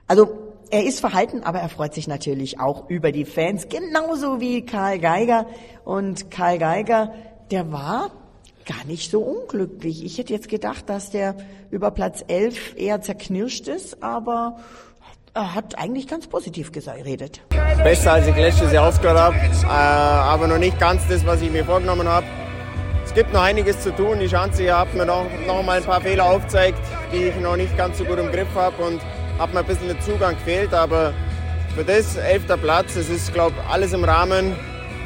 Also 0.06 0.28
er 0.70 0.85
ist 0.85 1.00
verhalten, 1.00 1.42
aber 1.42 1.59
er 1.59 1.68
freut 1.68 1.94
sich 1.94 2.06
natürlich 2.06 2.61
auch 2.61 2.88
über 2.88 3.11
die 3.12 3.24
Fans, 3.24 3.68
genauso 3.68 4.40
wie 4.40 4.64
Karl 4.64 4.98
Geiger. 4.98 5.46
Und 5.85 6.30
Karl 6.30 6.59
Geiger, 6.59 7.12
der 7.50 7.72
war 7.72 8.11
gar 8.70 8.85
nicht 8.87 9.11
so 9.11 9.20
unglücklich. 9.20 10.04
Ich 10.04 10.18
hätte 10.18 10.33
jetzt 10.33 10.48
gedacht, 10.48 10.88
dass 10.88 11.11
der 11.11 11.35
über 11.70 11.90
Platz 11.90 12.24
11 12.28 12.76
eher 12.76 13.00
zerknirscht 13.00 13.66
ist, 13.66 14.02
aber 14.02 14.59
er 15.35 15.54
hat 15.54 15.78
eigentlich 15.78 16.06
ganz 16.06 16.28
positiv 16.28 16.70
geredet. 16.70 17.40
Besser 17.83 18.12
als 18.12 18.26
ich 18.28 18.37
letztes 18.37 18.72
Jahr 18.72 18.88
aufgehört 18.88 19.18
habe, 19.18 19.37
äh, 19.37 19.66
aber 19.66 20.46
noch 20.46 20.59
nicht 20.59 20.78
ganz 20.78 21.06
das, 21.09 21.26
was 21.26 21.42
ich 21.42 21.50
mir 21.50 21.64
vorgenommen 21.64 22.06
habe. 22.06 22.26
Es 23.04 23.12
gibt 23.12 23.33
noch 23.33 23.42
einiges 23.42 23.80
zu 23.80 23.90
tun. 23.92 24.20
Die 24.20 24.28
Schanze 24.28 24.76
hat 24.76 24.94
mir 24.94 25.06
noch, 25.06 25.24
noch 25.46 25.62
mal 25.64 25.78
ein 25.78 25.85
paar 25.85 26.00
Fehler 26.00 26.26
aufgezeigt, 26.26 26.78
die 27.12 27.24
ich 27.24 27.37
noch 27.40 27.56
nicht 27.56 27.76
ganz 27.76 27.98
so 27.98 28.04
gut 28.04 28.18
im 28.18 28.30
Griff 28.30 28.54
habe 28.54 28.80
und 28.85 29.00
hat 29.38 29.52
mir 29.52 29.61
ein 29.61 29.66
bisschen 29.66 29.88
der 29.88 30.00
Zugang 30.00 30.35
gefehlt. 30.35 30.72
Aber 30.72 31.12
für 31.74 31.83
das 31.83 32.16
elfter 32.16 32.56
Platz, 32.56 32.94
es 32.94 33.09
ist, 33.09 33.33
glaube 33.33 33.56
ich, 33.59 33.72
alles 33.72 33.92
im 33.92 34.04
Rahmen. 34.04 34.54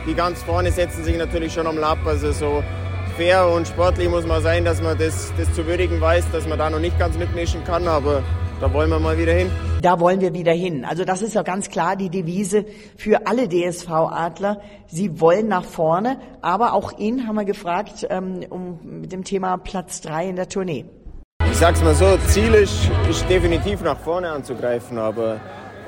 Die 0.07 0.13
ganz 0.13 0.43
vorne 0.43 0.71
setzen 0.71 1.03
sich 1.03 1.17
natürlich 1.17 1.55
schon 1.55 1.67
am 1.67 1.79
Lapp. 1.79 2.07
Also 2.07 2.33
so 2.33 2.63
fair 3.17 3.49
und 3.49 3.69
sportlich 3.69 4.09
muss 4.09 4.27
man 4.27 4.43
sein, 4.43 4.65
dass 4.65 4.83
man 4.83 4.99
das, 4.99 5.33
das 5.37 5.53
zu 5.55 5.67
würdigen 5.67 6.01
weiß, 6.01 6.31
dass 6.33 6.47
man 6.47 6.59
da 6.59 6.71
noch 6.71 6.81
nicht 6.81 6.99
ganz 6.99 7.17
mitmischen 7.17 7.65
kann. 7.65 7.89
Aber 7.89 8.23
da 8.61 8.73
wollen 8.73 8.91
wir 8.91 8.99
mal 8.99 9.19
wieder 9.19 9.33
hin. 9.33 9.51
Da 9.83 10.01
wollen 10.01 10.21
wir 10.21 10.33
wieder 10.33 10.53
hin. 10.53 10.85
Also 10.85 11.05
das 11.05 11.23
ist 11.23 11.35
ja 11.35 11.43
ganz 11.43 11.69
klar 11.69 11.97
die 11.97 12.09
Devise 12.09 12.65
für 12.97 13.27
alle 13.27 13.49
DSV-Adler. 13.49 14.61
Sie 14.87 15.21
wollen 15.21 15.49
nach 15.49 15.65
vorne, 15.65 16.19
aber 16.43 16.73
auch 16.73 16.99
ihn 16.99 17.27
haben 17.27 17.37
wir 17.37 17.45
gefragt 17.45 18.07
ähm, 18.11 18.41
um, 18.49 18.79
mit 19.01 19.13
dem 19.13 19.25
Thema 19.25 19.59
Platz 19.59 20.01
drei 20.01 20.29
in 20.29 20.37
der 20.37 20.49
Tournee. 20.49 20.87
Ich 21.51 21.59
sag's 21.59 21.83
mal 21.83 21.95
so, 21.95 22.17
Ziel 22.29 22.55
ist, 22.55 22.91
ist 23.09 23.29
definitiv 23.29 23.83
nach 23.83 23.99
vorne 23.99 24.31
anzugreifen, 24.31 24.99
aber 24.99 25.41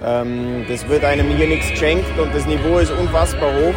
ähm, 0.05 0.65
das 0.69 0.87
wird 0.89 1.05
einem 1.05 1.29
hier 1.29 1.49
nichts 1.49 1.71
geschenkt 1.71 2.19
und 2.19 2.35
das 2.35 2.47
Niveau 2.47 2.79
ist 2.79 2.93
unfassbar 2.93 3.53
hoch. 3.53 3.75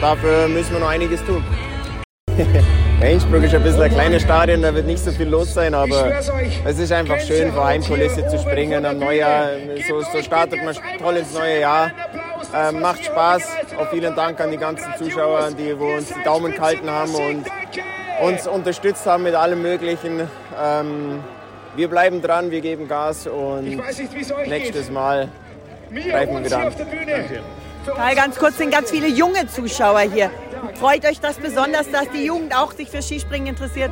Dafür 0.00 0.48
müssen 0.48 0.72
wir 0.72 0.80
noch 0.80 0.88
einiges 0.88 1.24
tun. 1.24 1.42
Ja, 3.00 3.08
Innsbruck 3.08 3.42
ist 3.42 3.54
ein 3.54 3.62
bisschen 3.62 3.82
ein 3.82 3.90
kleines 3.90 4.22
Stadion, 4.22 4.62
da 4.62 4.74
wird 4.74 4.86
nicht 4.86 5.04
so 5.04 5.10
viel 5.10 5.28
los 5.28 5.52
sein, 5.52 5.74
aber 5.74 6.12
es 6.64 6.78
ist 6.78 6.90
einfach 6.90 7.20
schön, 7.20 7.52
vor 7.52 7.66
Heimkulisse 7.66 8.26
zu 8.26 8.38
springen 8.38 8.86
am 8.86 8.98
Neujahr. 8.98 9.50
So, 9.86 10.00
so 10.00 10.22
startet 10.22 10.64
man 10.64 10.74
toll 10.98 11.16
ins 11.18 11.34
neue 11.34 11.60
Jahr. 11.60 11.92
Ähm, 12.54 12.80
macht 12.80 13.04
Spaß. 13.04 13.42
Auch 13.78 13.90
vielen 13.90 14.14
Dank 14.14 14.40
an 14.40 14.50
die 14.50 14.56
ganzen 14.56 14.94
Zuschauer, 14.96 15.50
die 15.58 15.78
wo 15.78 15.94
uns 15.94 16.08
die 16.08 16.22
Daumen 16.24 16.54
gehalten 16.54 16.90
haben 16.90 17.14
und 17.14 17.44
uns 18.22 18.46
unterstützt 18.46 19.04
haben 19.04 19.24
mit 19.24 19.34
allem 19.34 19.60
Möglichen. 19.60 20.22
Ähm, 20.58 21.22
wir 21.76 21.88
bleiben 21.88 22.22
dran, 22.22 22.50
wir 22.50 22.62
geben 22.62 22.88
Gas 22.88 23.26
und 23.26 23.78
nächstes 24.46 24.90
Mal 24.90 25.28
greifen 25.92 26.34
wir 26.34 26.44
wieder 26.44 26.58
an. 26.58 26.72
Karl, 27.94 28.14
ganz 28.16 28.36
kurz 28.36 28.56
sind 28.56 28.70
ganz 28.70 28.90
viele 28.90 29.06
junge 29.06 29.46
Zuschauer 29.46 30.00
hier. 30.00 30.30
Freut 30.78 31.06
euch 31.06 31.20
das 31.20 31.38
besonders, 31.38 31.90
dass 31.90 32.10
die 32.10 32.26
Jugend 32.26 32.54
auch 32.54 32.72
sich 32.72 32.90
für 32.90 33.00
Skispringen 33.00 33.48
interessiert? 33.48 33.90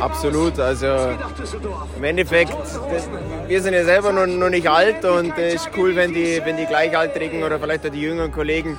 Absolut, 0.00 0.58
also 0.58 0.86
im 1.96 2.04
Endeffekt, 2.04 2.52
das, 2.52 3.08
wir 3.46 3.62
sind 3.62 3.74
ja 3.74 3.84
selber 3.84 4.12
noch, 4.12 4.26
noch 4.26 4.50
nicht 4.50 4.68
alt 4.68 5.04
und 5.04 5.38
es 5.38 5.54
ist 5.54 5.70
cool, 5.76 5.94
wenn 5.94 6.12
die, 6.12 6.40
wenn 6.44 6.56
die 6.56 6.66
Gleichaltrigen 6.66 7.44
oder 7.44 7.60
vielleicht 7.60 7.86
auch 7.86 7.90
die 7.90 8.00
jüngeren 8.00 8.32
Kollegen 8.32 8.76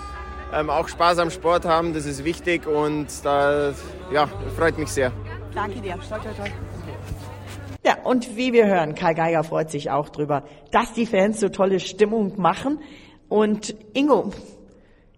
ähm, 0.54 0.70
auch 0.70 0.90
Spaß 0.90 1.20
am 1.20 1.32
Sport 1.32 1.66
haben, 1.66 1.94
das 1.94 2.06
ist 2.06 2.26
wichtig 2.26 2.68
und 2.68 3.08
da 3.24 3.74
ja, 4.12 4.28
freut 4.58 4.78
mich 4.78 4.90
sehr. 4.90 5.14
Danke 5.56 5.80
dir. 5.80 5.98
Toi, 6.10 6.18
toi, 6.18 6.34
toi. 6.36 6.50
Ja, 7.84 7.98
und 8.04 8.36
wie 8.38 8.54
wir 8.54 8.68
hören, 8.68 8.94
Karl 8.94 9.16
Geiger 9.16 9.44
freut 9.44 9.72
sich 9.72 9.90
auch 9.90 10.10
drüber, 10.10 10.44
dass 10.72 10.94
die 10.94 11.06
Fans 11.06 11.40
so 11.40 11.50
tolle 11.50 11.80
Stimmung 11.80 12.40
machen. 12.40 12.80
Und 13.28 13.76
Ingo, 13.94 14.32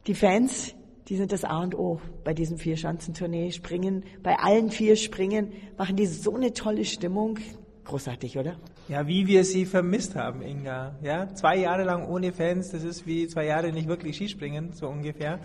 die 0.08 0.14
Fans, 0.14 0.74
die 1.14 1.18
sind 1.18 1.32
das 1.32 1.44
A 1.44 1.62
und 1.62 1.76
O 1.76 2.02
bei 2.24 2.34
diesem 2.34 2.58
Vierschanzentournee. 2.58 3.52
Springen, 3.52 4.04
bei 4.24 4.36
allen 4.40 4.72
vier 4.72 4.96
Springen 4.96 5.52
machen 5.78 5.96
die 5.96 6.08
so 6.08 6.34
eine 6.34 6.54
tolle 6.54 6.86
Stimmung. 6.86 7.38
Großartig, 7.86 8.40
oder? 8.40 8.56
Ja, 8.88 9.06
wie 9.06 9.28
wir 9.28 9.44
sie 9.44 9.68
vermisst 9.68 10.16
haben, 10.16 10.42
Inga. 10.42 10.96
Ja, 11.04 11.32
zwei 11.36 11.58
Jahre 11.58 11.84
lang 11.84 12.08
ohne 12.08 12.34
Fans, 12.34 12.72
das 12.72 12.84
ist 12.84 13.06
wie 13.06 13.28
zwei 13.28 13.46
Jahre 13.46 13.72
nicht 13.72 13.88
wirklich 13.88 14.16
Skispringen, 14.16 14.72
so 14.74 14.88
ungefähr. 14.88 15.38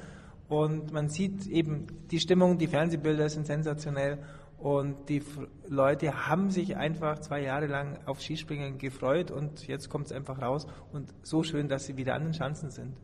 Und 0.49 0.91
man 0.91 1.11
sieht 1.11 1.47
eben 1.49 1.87
die 2.11 2.19
Stimmung, 2.19 2.57
die 2.57 2.67
Fernsehbilder 2.67 3.29
sind 3.29 3.45
sensationell. 3.45 4.21
Und 4.57 5.11
die 5.11 5.23
Leute 5.69 6.27
haben 6.29 6.51
sich 6.51 6.79
einfach 6.79 7.19
zwei 7.19 7.43
Jahre 7.43 7.67
lang 7.67 7.99
auf 8.07 8.23
Skispringen 8.23 8.79
gefreut 8.79 9.31
und 9.31 9.67
jetzt 9.67 9.91
kommt 9.91 10.07
es 10.07 10.13
einfach 10.13 10.41
raus. 10.41 10.67
Und 10.95 11.13
so 11.23 11.43
schön, 11.43 11.69
dass 11.69 11.85
sie 11.85 11.99
wieder 11.99 12.15
an 12.15 12.25
den 12.25 12.33
Schanzen 12.33 12.71
sind. 12.71 12.95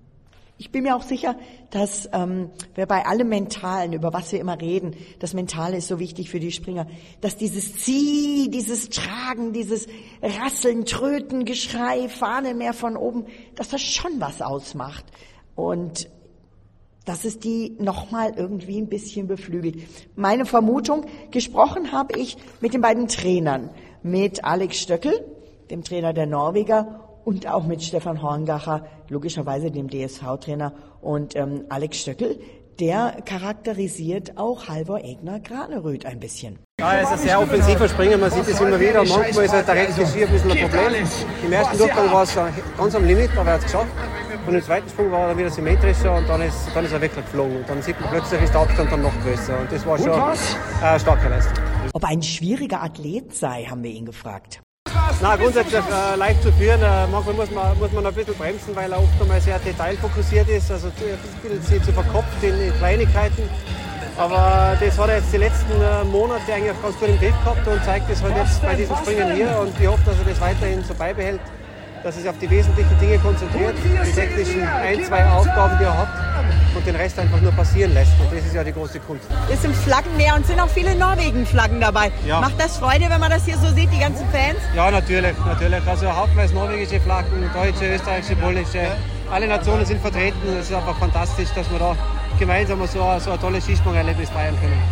Ich 0.57 0.71
bin 0.71 0.85
mir 0.85 0.95
auch 0.95 1.03
sicher, 1.03 1.37
dass 1.71 2.09
ähm, 2.13 2.51
wir 2.77 2.87
bei 2.87 3.05
allem 3.07 3.29
Mentalen, 3.29 3.93
über 3.93 4.13
was 4.13 4.31
wir 4.31 4.41
immer 4.41 4.61
reden, 4.61 4.95
das 5.19 5.35
Mentale 5.35 5.79
ist 5.79 5.89
so 5.89 5.99
wichtig 5.99 6.31
für 6.31 6.39
die 6.39 6.53
Springer, 6.53 6.87
dass 7.21 7.37
dieses 7.37 7.77
Zieh, 7.77 8.49
dieses 8.51 8.89
Tragen, 8.89 9.53
dieses 9.53 9.89
Rasseln, 10.23 10.85
Tröten, 10.85 11.45
Geschrei, 11.45 12.09
Fahne 12.09 12.55
mehr 12.55 12.73
von 12.73 12.97
oben, 12.97 13.27
dass 13.57 13.69
das 13.69 13.83
schon 13.83 14.21
was 14.21 14.43
ausmacht. 14.43 15.05
Und 15.57 16.09
dass 17.05 17.25
es 17.25 17.39
die 17.39 17.77
nochmal 17.79 18.35
irgendwie 18.37 18.81
ein 18.81 18.89
bisschen 18.89 19.27
beflügelt. 19.27 19.77
Meine 20.15 20.47
Vermutung, 20.47 21.05
gesprochen 21.33 21.93
habe 21.93 22.19
ich 22.19 22.37
mit 22.61 22.75
den 22.75 22.81
beiden 22.81 23.09
Trainern, 23.09 23.71
mit 24.03 24.45
Alex 24.45 24.79
Stöckel, 24.79 25.25
dem 25.71 25.83
Trainer 25.83 26.13
der 26.13 26.27
Norweger, 26.27 27.04
und 27.25 27.47
auch 27.47 27.65
mit 27.65 27.83
Stefan 27.83 28.23
Horngacher, 28.23 28.87
logischerweise 29.09 29.71
dem 29.71 29.89
DSV-Trainer, 29.89 30.73
und 31.01 31.37
ähm, 31.37 31.65
Alex 31.69 31.99
Stöckel, 31.99 32.39
der 32.81 33.19
charakterisiert 33.25 34.37
auch 34.37 34.69
Halvor 34.69 34.99
Egner 35.01 35.39
Graneröd 35.41 36.07
ein 36.07 36.19
bisschen. 36.19 36.59
Ja, 36.81 36.97
es 36.97 37.05
ist 37.05 37.13
ein 37.13 37.19
sehr 37.19 37.41
offensiver 37.41 37.89
Springer, 37.89 38.17
man 38.17 38.31
sieht 38.31 38.49
es 38.49 38.61
immer 38.61 38.81
wieder. 38.81 39.05
Manchmal 39.05 39.45
ist 39.45 39.53
halt 39.53 39.69
der 39.69 39.75
rechte 39.75 40.07
Ski 40.07 40.25
ein 40.25 40.33
bisschen 40.33 40.51
ein 40.51 40.59
Problem. 40.59 41.07
Im 41.45 41.53
ersten 41.53 41.79
Durchgang 41.79 42.13
war 42.13 42.23
es 42.25 42.37
ganz 42.77 42.95
am 42.95 43.05
Limit, 43.05 43.31
aber 43.37 43.51
er 43.51 43.55
hat 43.55 43.61
es 43.61 43.67
geschafft. 43.67 43.93
Und 44.47 44.55
im 44.55 44.63
zweiten 44.63 44.89
Sprung 44.91 45.11
war 45.11 45.29
er 45.29 45.39
wieder 45.39 45.51
symmetrischer 45.51 46.17
und 46.17 46.29
dann 46.29 46.43
ist, 46.43 46.69
dann 46.75 46.85
ist 46.85 46.93
er 46.93 47.01
wirklich 47.01 47.25
geflogen. 47.25 47.57
Und 47.59 47.69
dann 47.69 47.81
sieht 47.81 47.99
man 48.01 48.11
plötzlich 48.11 48.43
ist 48.43 48.53
der 48.53 48.61
Abstand 48.61 48.93
dann 48.93 49.03
noch 49.03 49.23
größer. 49.23 49.59
Und 49.59 49.73
das 49.73 49.87
war 49.87 49.97
schon 49.97 50.11
eine 50.11 51.01
starke 51.01 51.29
Leistung. 51.29 51.65
Ob 51.93 52.03
er 52.03 52.09
ein 52.09 52.23
schwieriger 52.23 52.83
Athlet 52.83 53.35
sei, 53.35 53.65
haben 53.65 53.83
wir 53.83 53.91
ihn 53.91 54.05
gefragt. 54.05 54.61
Na, 55.21 55.37
grundsätzlich 55.37 55.81
äh, 55.81 56.17
leicht 56.17 56.43
zu 56.43 56.53
führen. 56.53 56.83
Äh, 56.83 57.07
manchmal 57.11 57.35
muss 57.35 57.51
man, 57.51 57.79
muss 57.79 57.93
man 57.93 58.07
ein 58.07 58.15
bisschen 58.15 58.35
bremsen, 58.35 58.75
weil 58.77 58.93
er 58.93 58.99
oft 58.99 59.21
einmal 59.21 59.41
sehr 59.41 59.59
detailfokussiert 59.59 60.49
ist, 60.49 60.71
also 60.71 60.89
zu, 60.91 61.05
ein 61.05 61.59
bisschen 61.61 61.83
zu 61.83 61.93
verkopft 61.93 62.43
in, 62.43 62.61
in 62.61 62.77
Kleinigkeiten. 62.79 63.49
Aber 64.17 64.77
das 64.79 64.99
hat 64.99 65.09
er 65.09 65.17
jetzt 65.17 65.33
die 65.33 65.39
letzten 65.39 65.73
äh, 65.73 66.05
Monate 66.05 66.53
eigentlich 66.53 66.81
ganz 66.81 66.99
gut 66.99 67.09
im 67.09 67.19
Griff 67.19 67.35
gehabt 67.43 67.67
und 67.67 67.85
zeigt 67.85 68.11
es 68.11 68.23
halt 68.23 68.37
jetzt 68.37 68.63
bei 68.63 68.75
diesem 68.75 68.97
Springen 68.97 69.35
hier. 69.35 69.59
Und 69.61 69.73
ich 69.81 69.87
hoffe, 69.87 70.03
dass 70.05 70.19
er 70.19 70.25
das 70.25 70.41
weiterhin 70.41 70.85
so 70.85 70.95
beibehält, 70.95 71.41
dass 72.05 72.17
er 72.17 72.21
sich 72.21 72.31
auf 72.31 72.39
die 72.39 72.51
wesentlichen 72.51 72.99
Dinge 73.01 73.19
konzentriert, 73.19 73.75
die 73.83 74.13
technischen 74.13 74.63
ein, 74.63 75.03
zwei 75.05 75.25
Aufgaben, 75.27 75.79
die 75.79 75.85
er 75.85 75.97
hat 75.97 76.09
und 76.77 76.87
den 76.87 76.97
Rest 76.97 77.19
einfach 77.19 77.41
nur 77.41 77.53
passieren 77.53 77.95
lässt. 77.95 78.13
Und 78.21 78.31
das 78.31 78.45
ist 78.45 78.55
ja 78.55 78.63
die 78.63 78.73
große 78.73 79.01
Kunst. 79.01 79.25
Es 79.51 79.63
sind 79.63 79.75
Flaggen 79.75 80.15
mehr 80.19 80.35
und 80.37 80.45
sind 80.47 80.61
auch 80.61 80.69
viele 80.69 80.95
Norwegen-Flaggen 80.95 81.81
dabei. 81.81 82.13
Ja. 82.27 82.41
Macht 82.41 82.61
das 82.61 82.77
Freude, 82.77 83.09
wenn 83.09 83.21
man 83.21 83.31
das 83.31 83.47
hier 83.47 83.57
so 83.57 83.69
sieht, 83.75 83.91
die 83.91 83.99
ganzen 83.99 84.29
Fans? 84.29 84.59
Ja, 84.77 84.91
natürlich, 84.91 85.33
natürlich. 85.47 85.87
Also 85.87 86.13
hauptweise 86.15 86.55
norwegische 86.55 87.01
Flaggen, 87.01 87.51
deutsche, 87.55 87.95
österreichische, 87.95 88.37
polnische. 88.37 88.87
Alle 89.33 89.49
Nationen 89.49 89.87
sind 89.87 90.01
vertreten. 90.01 90.37
Es 90.61 90.69
ist 90.69 90.75
einfach 90.75 90.99
fantastisch, 90.99 91.49
dass 91.55 91.71
wir 91.71 91.79
da 91.79 91.97
gemeinsam 92.39 92.81
so, 92.87 93.01
so 93.19 93.31
ein 93.31 93.41
tolles 93.41 93.65
Skisprung-Erlebnis 93.65 94.29
feiern 94.29 94.57
können. 94.61 94.83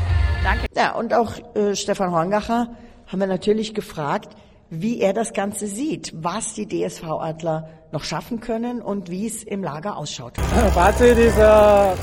Danke. 0.42 0.66
Ja, 0.75 0.92
und 0.92 1.12
auch 1.12 1.35
äh, 1.55 1.77
Stefan 1.77 2.11
Horngacher 2.11 2.68
haben 3.07 3.20
wir 3.20 3.27
natürlich 3.27 3.75
gefragt, 3.75 4.35
wie 4.74 5.00
er 5.02 5.12
das 5.12 5.35
Ganze 5.35 5.66
sieht, 5.66 6.12
was 6.16 6.54
die 6.54 6.66
DSV-Adler 6.66 7.68
noch 7.92 8.04
schaffen 8.04 8.40
können 8.40 8.80
und 8.80 9.11
wie 9.11 9.26
es 9.26 9.42
im 9.42 9.62
Lager 9.62 9.98
ausschaut. 9.98 10.38
Fazit 10.72 11.18
ist 11.18 11.37
äh, 11.37 11.42
ein 11.42 11.94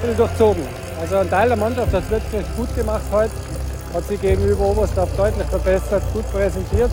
bisschen 0.00 0.16
durchzogen. 0.16 0.62
Also 1.02 1.16
ein 1.16 1.28
Teil 1.28 1.48
der 1.48 1.58
Mannschaft 1.58 1.92
hat 1.92 2.02
es 2.02 2.10
wirklich 2.10 2.46
gut 2.56 2.74
gemacht 2.74 3.02
heute, 3.12 3.30
hat 3.92 4.04
sich 4.04 4.18
gegenüber 4.22 4.70
Oberstdorf 4.70 5.14
deutlich 5.18 5.46
verbessert, 5.48 6.02
gut 6.14 6.24
präsentiert. 6.32 6.90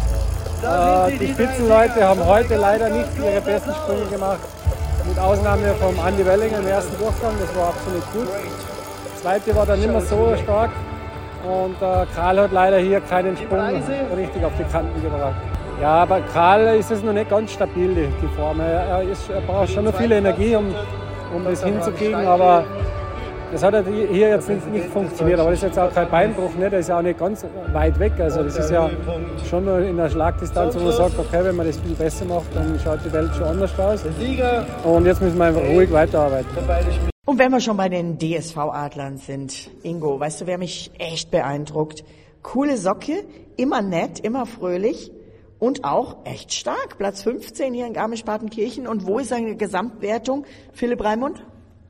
Äh, 0.61 1.17
die 1.17 1.31
Spitzenleute 1.31 2.05
haben 2.05 2.25
heute 2.25 2.57
leider 2.57 2.89
nicht 2.89 3.07
ihre 3.17 3.39
besten 3.39 3.73
Sprünge 3.73 4.05
gemacht, 4.07 4.41
mit 5.07 5.17
Ausnahme 5.17 5.73
vom 5.75 5.97
Andi 5.97 6.25
Wellinger 6.25 6.59
im 6.59 6.67
ersten 6.67 6.97
Durchgang, 6.97 7.35
das 7.39 7.55
war 7.55 7.69
absolut 7.69 8.03
gut. 8.11 8.27
Der 8.27 9.21
zweite 9.21 9.55
war 9.55 9.65
dann 9.65 9.79
nicht 9.79 9.91
mehr 9.91 10.01
so 10.01 10.35
stark 10.43 10.71
und 11.45 11.75
äh, 11.81 12.05
Kral 12.13 12.39
hat 12.39 12.51
leider 12.51 12.77
hier 12.77 13.01
keinen 13.01 13.37
Sprung 13.37 13.59
richtig 14.15 14.43
auf 14.43 14.53
die 14.57 14.63
Kanten 14.63 15.01
gebracht. 15.01 15.35
Ja, 15.81 16.03
aber 16.03 16.21
Kral 16.21 16.77
ist 16.77 16.91
es 16.91 17.03
noch 17.03 17.13
nicht 17.13 17.29
ganz 17.29 17.51
stabil, 17.51 17.93
die, 17.93 18.07
die 18.21 18.35
Form. 18.35 18.59
Er, 18.59 19.01
ist, 19.03 19.29
er 19.29 19.41
braucht 19.41 19.69
schon 19.69 19.85
noch 19.85 19.95
viel 19.95 20.11
Energie, 20.11 20.55
um, 20.55 20.73
um 21.35 21.43
das 21.43 21.63
hinzukriegen, 21.63 22.25
aber 22.25 22.63
das 23.51 23.63
hat 23.63 23.73
hier 23.87 24.29
jetzt 24.29 24.49
nicht, 24.49 24.71
nicht 24.71 24.87
funktioniert. 24.87 25.39
Aber 25.39 25.49
das 25.49 25.59
ist 25.59 25.65
jetzt 25.65 25.79
auch 25.79 25.93
kein 25.93 26.09
Beinbruch, 26.09 26.55
ne? 26.55 26.69
der 26.69 26.79
ist 26.79 26.89
ja 26.89 26.97
auch 26.97 27.01
nicht 27.01 27.19
ganz 27.19 27.45
weit 27.73 27.99
weg. 27.99 28.13
Also 28.19 28.43
das 28.43 28.57
ist 28.57 28.71
ja 28.71 28.89
schon 29.49 29.67
in 29.83 29.97
der 29.97 30.09
Schlagdistanz, 30.09 30.75
wo 30.75 30.79
man 30.79 30.93
sagt, 30.93 31.17
okay, 31.19 31.39
wenn 31.43 31.55
man 31.55 31.67
das 31.67 31.77
viel 31.77 31.95
besser 31.95 32.25
macht, 32.25 32.55
dann 32.55 32.79
schaut 32.83 32.99
die 33.05 33.13
Welt 33.13 33.31
schon 33.35 33.47
anders 33.47 33.77
aus. 33.79 34.03
Und 34.83 35.05
jetzt 35.05 35.21
müssen 35.21 35.37
wir 35.37 35.45
einfach 35.45 35.61
ruhig 35.61 35.91
weiterarbeiten. 35.91 36.49
Und 37.27 37.39
wenn 37.39 37.51
wir 37.51 37.59
schon 37.59 37.75
bei 37.75 37.89
den 37.89 38.19
DSV-Adlern 38.19 39.17
sind, 39.17 39.71
Ingo, 39.81 40.19
weißt 40.19 40.41
du, 40.41 40.45
wer 40.45 40.59
mich 40.59 40.91
echt 40.99 41.31
beeindruckt? 41.31 42.03
Coole 42.43 42.77
Socke, 42.77 43.23
immer 43.57 43.81
nett, 43.81 44.19
immer 44.19 44.45
fröhlich 44.45 45.11
und 45.57 45.85
auch 45.85 46.17
echt 46.25 46.53
stark. 46.53 46.99
Platz 46.99 47.23
15 47.23 47.73
hier 47.73 47.87
in 47.87 47.93
Garmisch-Partenkirchen. 47.93 48.87
Und 48.87 49.07
wo 49.07 49.17
ist 49.17 49.29
seine 49.29 49.55
Gesamtwertung, 49.55 50.45
Philipp 50.71 51.03
Raimund? 51.03 51.43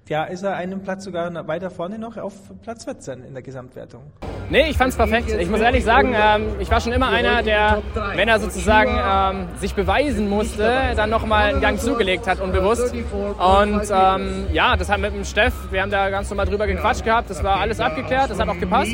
Ja, 0.07 0.23
ist 0.23 0.43
er 0.43 0.55
einen 0.55 0.83
Platz 0.83 1.03
sogar 1.03 1.45
weiter 1.47 1.69
vorne 1.69 1.99
noch 1.99 2.15
auf 2.15 2.33
Platz 2.61 2.85
14 2.85 3.25
in 3.25 3.33
der 3.33 3.43
Gesamtwertung. 3.43 4.03
Nee, 4.49 4.69
ich 4.69 4.77
fand's 4.77 4.95
perfekt. 4.95 5.31
Ich 5.39 5.49
muss 5.49 5.59
ehrlich 5.59 5.83
sagen, 5.83 6.15
ähm, 6.15 6.55
ich 6.59 6.69
war 6.69 6.79
schon 6.79 6.93
immer 6.93 7.09
einer, 7.09 7.41
der, 7.41 7.81
wenn 8.15 8.27
er 8.27 8.39
sozusagen 8.39 8.91
ähm, 8.91 9.47
sich 9.59 9.73
beweisen 9.73 10.29
musste, 10.29 10.93
dann 10.95 11.09
nochmal 11.09 11.49
einen 11.49 11.61
Gang 11.61 11.79
zugelegt 11.79 12.27
hat, 12.27 12.39
unbewusst. 12.39 12.93
Und 12.93 13.81
ähm, 13.91 14.47
ja, 14.53 14.75
das 14.75 14.89
hat 14.89 14.99
mit 14.99 15.13
dem 15.13 15.25
Steff, 15.25 15.53
wir 15.71 15.81
haben 15.81 15.89
da 15.89 16.09
ganz 16.09 16.29
normal 16.29 16.45
drüber 16.45 16.67
gequatscht 16.67 17.03
gehabt, 17.03 17.29
das 17.29 17.43
war 17.43 17.59
alles 17.59 17.79
abgeklärt, 17.79 18.29
das 18.29 18.39
hat 18.39 18.47
auch 18.47 18.59
gepasst. 18.59 18.91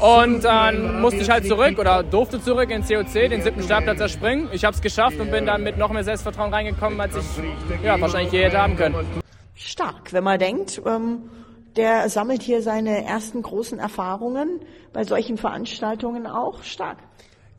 Und 0.00 0.44
dann 0.44 1.00
musste 1.00 1.20
ich 1.20 1.30
halt 1.30 1.46
zurück 1.46 1.78
oder 1.78 2.02
durfte 2.04 2.40
zurück 2.40 2.70
in 2.70 2.82
COC, 2.82 3.30
den 3.30 3.42
siebten 3.42 3.62
Startplatz 3.62 4.00
erspringen. 4.00 4.48
Ich 4.52 4.64
habe 4.64 4.74
es 4.74 4.80
geschafft 4.80 5.18
und 5.18 5.30
bin 5.30 5.46
dann 5.46 5.62
mit 5.62 5.76
noch 5.76 5.90
mehr 5.90 6.04
Selbstvertrauen 6.04 6.52
reingekommen, 6.52 7.00
als 7.00 7.16
ich 7.16 7.84
ja, 7.84 8.00
wahrscheinlich 8.00 8.32
je 8.32 8.44
hätte 8.44 8.62
haben 8.62 8.76
können. 8.76 8.94
Stark, 9.54 10.12
wenn 10.12 10.22
man 10.22 10.38
denkt, 10.38 10.80
ähm, 10.86 11.22
der 11.76 12.08
sammelt 12.08 12.42
hier 12.42 12.62
seine 12.62 13.04
ersten 13.04 13.42
großen 13.42 13.78
Erfahrungen 13.78 14.60
bei 14.92 15.04
solchen 15.04 15.36
Veranstaltungen 15.36 16.26
auch 16.26 16.62
stark. 16.62 16.98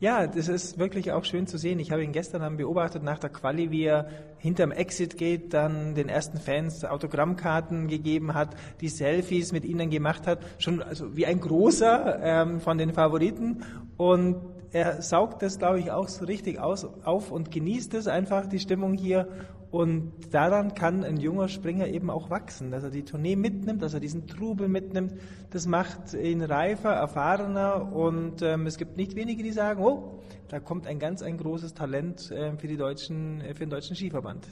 Ja, 0.00 0.26
das 0.26 0.48
ist 0.48 0.78
wirklich 0.78 1.12
auch 1.12 1.24
schön 1.24 1.46
zu 1.46 1.58
sehen. 1.58 1.78
Ich 1.78 1.92
habe 1.92 2.02
ihn 2.02 2.12
gestern 2.12 2.56
beobachtet 2.56 3.02
nach 3.02 3.18
der 3.18 3.28
Quali, 3.28 3.70
wie 3.70 3.84
er 3.84 4.08
hinterm 4.38 4.72
Exit 4.72 5.18
geht, 5.18 5.52
dann 5.52 5.94
den 5.94 6.08
ersten 6.08 6.38
Fans 6.38 6.86
Autogrammkarten 6.86 7.86
gegeben 7.86 8.32
hat, 8.32 8.56
die 8.80 8.88
Selfies 8.88 9.52
mit 9.52 9.66
ihnen 9.66 9.90
gemacht 9.90 10.26
hat, 10.26 10.38
schon 10.58 10.82
also 10.82 11.14
wie 11.16 11.26
ein 11.26 11.38
großer 11.38 12.18
ähm, 12.22 12.60
von 12.60 12.78
den 12.78 12.94
Favoriten. 12.94 13.62
Und 13.98 14.36
er 14.72 15.02
saugt 15.02 15.42
das, 15.42 15.58
glaube 15.58 15.80
ich, 15.80 15.90
auch 15.90 16.08
so 16.08 16.24
richtig 16.24 16.58
aus, 16.58 16.88
auf 17.04 17.30
und 17.30 17.50
genießt 17.50 17.92
es 17.92 18.06
einfach, 18.06 18.46
die 18.46 18.58
Stimmung 18.58 18.94
hier. 18.94 19.28
Und 19.70 20.12
daran 20.32 20.74
kann 20.74 21.04
ein 21.04 21.16
junger 21.16 21.48
Springer 21.48 21.86
eben 21.86 22.10
auch 22.10 22.28
wachsen, 22.28 22.72
dass 22.72 22.82
er 22.82 22.90
die 22.90 23.04
Tournee 23.04 23.36
mitnimmt, 23.36 23.82
dass 23.82 23.94
er 23.94 24.00
diesen 24.00 24.26
Trubel 24.26 24.66
mitnimmt. 24.66 25.14
Das 25.50 25.66
macht 25.66 26.12
ihn 26.14 26.42
reifer, 26.42 26.90
erfahrener 26.90 27.92
und 27.92 28.42
ähm, 28.42 28.66
es 28.66 28.78
gibt 28.78 28.96
nicht 28.96 29.14
wenige, 29.14 29.44
die 29.44 29.52
sagen, 29.52 29.82
oh, 29.82 30.18
da 30.48 30.58
kommt 30.58 30.88
ein 30.88 30.98
ganz 30.98 31.22
ein 31.22 31.36
großes 31.36 31.74
Talent 31.74 32.32
äh, 32.32 32.56
für, 32.56 32.66
die 32.66 32.76
deutschen, 32.76 33.40
äh, 33.42 33.54
für 33.54 33.60
den 33.60 33.70
deutschen 33.70 33.94
Skiverband. 33.94 34.48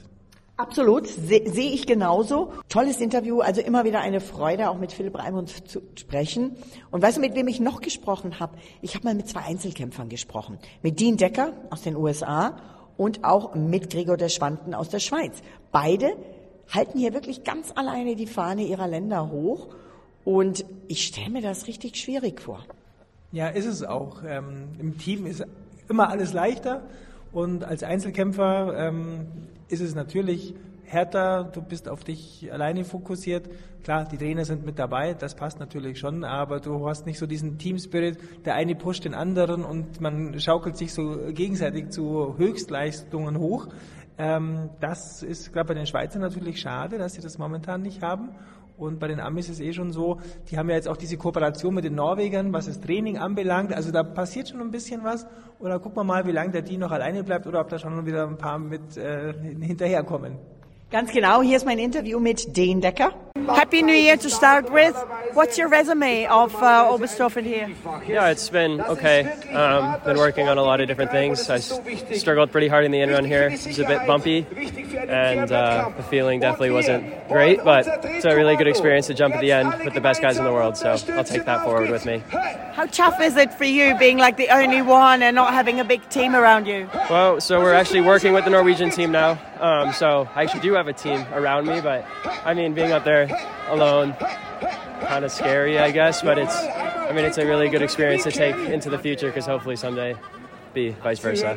Absolut, 0.55 1.07
sehe 1.07 1.49
seh 1.49 1.69
ich 1.69 1.87
genauso. 1.87 2.51
Tolles 2.67 2.99
Interview, 2.99 3.39
also 3.39 3.61
immer 3.61 3.85
wieder 3.85 4.01
eine 4.01 4.19
Freude, 4.19 4.69
auch 4.69 4.77
mit 4.77 4.91
Philipp 4.91 5.17
Raimund 5.17 5.69
zu 5.69 5.81
sprechen. 5.95 6.57
Und 6.91 7.01
weißt 7.01 7.15
du, 7.15 7.21
mit 7.21 7.33
wem 7.33 7.47
ich 7.47 7.61
noch 7.61 7.79
gesprochen 7.79 8.41
habe? 8.41 8.57
Ich 8.81 8.95
habe 8.95 9.05
mal 9.05 9.15
mit 9.15 9.29
zwei 9.29 9.41
Einzelkämpfern 9.41 10.09
gesprochen. 10.09 10.59
Mit 10.81 10.99
Dean 10.99 11.15
Decker 11.15 11.53
aus 11.69 11.83
den 11.83 11.95
USA 11.95 12.57
und 12.99 13.23
auch 13.23 13.55
mit 13.55 13.89
Gregor 13.89 14.17
der 14.17 14.27
Schwanten 14.27 14.73
aus 14.73 14.89
der 14.89 14.99
Schweiz. 14.99 15.41
Beide 15.71 16.17
halten 16.67 16.99
hier 16.99 17.13
wirklich 17.13 17.45
ganz 17.45 17.71
alleine 17.73 18.17
die 18.17 18.27
Fahne 18.27 18.63
ihrer 18.63 18.89
Länder 18.89 19.31
hoch 19.31 19.69
und 20.25 20.65
ich 20.89 21.05
stelle 21.05 21.29
mir 21.29 21.41
das 21.41 21.67
richtig 21.67 21.95
schwierig 21.95 22.41
vor. 22.41 22.65
Ja, 23.31 23.47
ist 23.47 23.67
es 23.67 23.83
auch. 23.83 24.23
Ähm, 24.27 24.67
Im 24.79 24.97
Team 24.97 25.25
ist 25.25 25.45
immer 25.87 26.09
alles 26.09 26.33
leichter 26.33 26.83
und 27.31 27.63
als 27.63 27.83
Einzelkämpfer 27.83 28.75
ähm, 28.77 29.27
ist 29.69 29.79
es 29.81 29.95
natürlich 29.95 30.53
härter, 30.91 31.43
du 31.53 31.61
bist 31.61 31.87
auf 31.87 32.03
dich 32.03 32.49
alleine 32.51 32.83
fokussiert. 32.83 33.49
Klar, 33.83 34.05
die 34.11 34.17
Trainer 34.17 34.45
sind 34.45 34.65
mit 34.65 34.77
dabei, 34.77 35.13
das 35.13 35.35
passt 35.35 35.59
natürlich 35.59 35.99
schon, 35.99 36.23
aber 36.23 36.59
du 36.59 36.87
hast 36.87 37.05
nicht 37.05 37.19
so 37.19 37.25
diesen 37.25 37.57
Team-Spirit, 37.57 38.45
der 38.45 38.55
eine 38.55 38.75
pusht 38.75 39.05
den 39.05 39.13
anderen 39.13 39.63
und 39.63 40.01
man 40.01 40.39
schaukelt 40.39 40.77
sich 40.77 40.93
so 40.93 41.17
gegenseitig 41.31 41.91
zu 41.91 42.37
Höchstleistungen 42.37 43.37
hoch. 43.37 43.67
Ähm, 44.17 44.69
das 44.81 45.23
ist 45.23 45.53
gerade 45.53 45.69
bei 45.69 45.73
den 45.75 45.85
Schweizern 45.85 46.21
natürlich 46.21 46.59
schade, 46.59 46.97
dass 46.97 47.13
sie 47.13 47.21
das 47.21 47.37
momentan 47.37 47.81
nicht 47.81 48.01
haben. 48.01 48.31
Und 48.79 48.99
bei 48.99 49.09
den 49.09 49.19
Amis 49.19 49.49
ist 49.49 49.59
es 49.59 49.59
eh 49.59 49.73
schon 49.73 49.91
so, 49.91 50.19
die 50.49 50.57
haben 50.57 50.69
ja 50.69 50.75
jetzt 50.75 50.87
auch 50.87 50.95
diese 50.95 51.17
Kooperation 51.17 51.75
mit 51.75 51.83
den 51.83 51.95
Norwegern, 51.95 52.53
was 52.53 52.67
das 52.67 52.79
Training 52.79 53.17
anbelangt. 53.17 53.73
Also 53.73 53.91
da 53.91 54.03
passiert 54.03 54.49
schon 54.49 54.61
ein 54.61 54.71
bisschen 54.71 55.03
was. 55.03 55.27
Oder 55.59 55.79
gucken 55.79 55.97
wir 55.97 56.05
mal, 56.05 56.25
wie 56.25 56.31
lange 56.31 56.51
der 56.51 56.61
Dean 56.61 56.79
noch 56.79 56.91
alleine 56.91 57.23
bleibt 57.25 57.45
oder 57.45 57.59
ob 57.59 57.67
da 57.67 57.77
schon 57.77 58.05
wieder 58.05 58.25
ein 58.25 58.37
paar 58.37 58.57
mit 58.57 58.95
äh, 58.95 59.33
hinterherkommen. 59.59 60.37
Ganz 60.91 61.11
genau, 61.11 61.43
hier 61.43 61.57
ist 61.57 61.67
mein 61.67 61.77
Interview 61.77 62.19
mit 62.19 62.57
Dean 62.57 62.81
Decker. 62.81 63.13
Happy 63.47 63.81
New 63.81 63.93
Year 63.93 64.17
to 64.17 64.29
start 64.29 64.71
with. 64.71 64.95
What's 65.33 65.57
your 65.57 65.67
resume 65.69 66.25
of 66.25 66.55
uh, 66.55 66.89
Oberstdorf 66.91 67.41
here? 67.43 67.69
Yeah, 68.07 68.29
it's 68.29 68.49
been 68.49 68.81
okay. 68.81 69.31
Um, 69.51 69.99
been 70.03 70.17
working 70.17 70.47
on 70.47 70.57
a 70.57 70.63
lot 70.63 70.81
of 70.81 70.87
different 70.87 71.11
things. 71.11 71.49
I 71.49 71.59
struggled 71.59 72.51
pretty 72.51 72.67
hard 72.67 72.85
in 72.85 72.91
the 72.91 73.01
in 73.01 73.09
run 73.09 73.25
here. 73.25 73.49
It 73.49 73.65
was 73.65 73.79
a 73.79 73.85
bit 73.85 74.05
bumpy, 74.07 74.45
and 75.07 75.51
uh, 75.51 75.91
the 75.95 76.03
feeling 76.03 76.39
definitely 76.39 76.71
wasn't 76.71 77.27
great, 77.27 77.63
but 77.63 77.87
it's 78.05 78.25
a 78.25 78.35
really 78.35 78.55
good 78.55 78.67
experience 78.67 79.07
to 79.07 79.13
jump 79.13 79.35
at 79.35 79.41
the 79.41 79.51
end 79.51 79.83
with 79.85 79.93
the 79.93 80.01
best 80.01 80.21
guys 80.21 80.37
in 80.37 80.43
the 80.43 80.51
world, 80.51 80.77
so 80.77 80.91
I'll 80.91 81.23
take 81.23 81.45
that 81.45 81.63
forward 81.63 81.89
with 81.89 82.05
me. 82.05 82.23
How 82.73 82.85
tough 82.85 83.19
is 83.21 83.35
it 83.35 83.53
for 83.53 83.65
you 83.65 83.97
being 83.97 84.17
like 84.17 84.37
the 84.37 84.49
only 84.49 84.81
one 84.81 85.21
and 85.21 85.35
not 85.35 85.53
having 85.53 85.79
a 85.79 85.83
big 85.83 86.07
team 86.09 86.35
around 86.35 86.65
you? 86.65 86.89
Well, 87.09 87.41
so 87.41 87.59
we're 87.61 87.73
actually 87.73 88.01
working 88.01 88.33
with 88.33 88.45
the 88.45 88.51
Norwegian 88.51 88.89
team 88.89 89.11
now. 89.11 89.37
Um, 89.59 89.91
so 89.91 90.29
I 90.33 90.43
actually 90.43 90.61
do 90.61 90.73
have 90.73 90.87
a 90.87 90.93
team 90.93 91.25
around 91.33 91.67
me, 91.67 91.81
but 91.81 92.05
I 92.45 92.53
mean, 92.53 92.73
being 92.73 92.93
up 92.93 93.03
there 93.03 93.28
alone, 93.67 94.13
kind 95.01 95.25
of 95.25 95.31
scary, 95.31 95.79
I 95.79 95.91
guess. 95.91 96.21
But 96.21 96.37
it's, 96.37 96.55
I 96.55 97.11
mean, 97.13 97.25
it's 97.25 97.37
a 97.37 97.45
really 97.45 97.69
good 97.69 97.81
experience 97.81 98.23
to 98.23 98.31
take 98.31 98.55
into 98.55 98.89
the 98.89 98.99
future 98.99 99.27
because 99.27 99.45
hopefully 99.45 99.75
someday 99.75 100.15
be 100.73 100.91
vice 100.91 101.19
versa. 101.19 101.55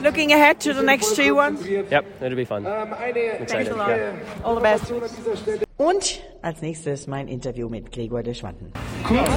Looking 0.00 0.32
ahead 0.32 0.60
to 0.60 0.72
the 0.72 0.82
next 0.82 1.10
three 1.12 1.30
ones? 1.30 1.66
Yep, 1.66 2.22
it'll 2.22 2.36
be 2.36 2.44
fun. 2.44 2.66
Um, 2.66 2.94
I'm 2.94 3.16
excited. 3.16 3.48
Thanks 3.48 3.70
a 3.70 3.76
lot. 3.76 3.90
Yeah. 3.90 4.42
All 4.44 4.54
the 4.54 4.60
best. 4.60 5.65
Und 5.78 6.22
als 6.40 6.62
nächstes 6.62 7.06
mein 7.06 7.28
Interview 7.28 7.68
mit 7.68 7.92
Gregor 7.92 8.22
de 8.22 8.32
Schwanten. 8.32 8.72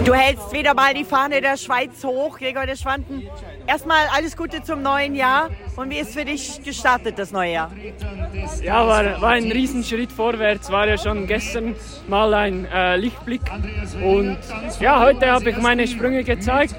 Du 0.05 0.13
hältst 0.13 0.53
wieder 0.53 0.73
mal 0.73 0.93
die 0.93 1.03
Fahne 1.03 1.41
der 1.41 1.57
Schweiz 1.57 2.01
hoch, 2.01 2.39
Gregor 2.39 2.65
de 2.65 2.77
Schwanten. 2.77 3.27
Erstmal 3.67 4.07
alles 4.15 4.37
Gute 4.37 4.63
zum 4.63 4.81
neuen 4.81 5.15
Jahr. 5.15 5.49
Und 5.75 5.89
wie 5.89 5.97
ist 5.97 6.13
für 6.13 6.23
dich 6.23 6.63
gestartet 6.63 7.19
das 7.19 7.33
neue 7.33 7.53
Jahr? 7.53 7.71
Ja, 8.63 8.87
war, 8.87 9.19
war 9.19 9.31
ein 9.31 9.51
Riesenschritt 9.51 10.13
vorwärts. 10.13 10.71
War 10.71 10.87
ja 10.87 10.97
schon 10.97 11.27
gestern 11.27 11.75
mal 12.07 12.33
ein 12.33 12.65
äh, 12.73 12.95
Lichtblick. 12.95 13.41
Und 14.01 14.37
ja, 14.79 15.01
heute 15.01 15.31
habe 15.31 15.49
ich 15.49 15.57
meine 15.57 15.87
Sprünge 15.87 16.23
gezeigt. 16.23 16.73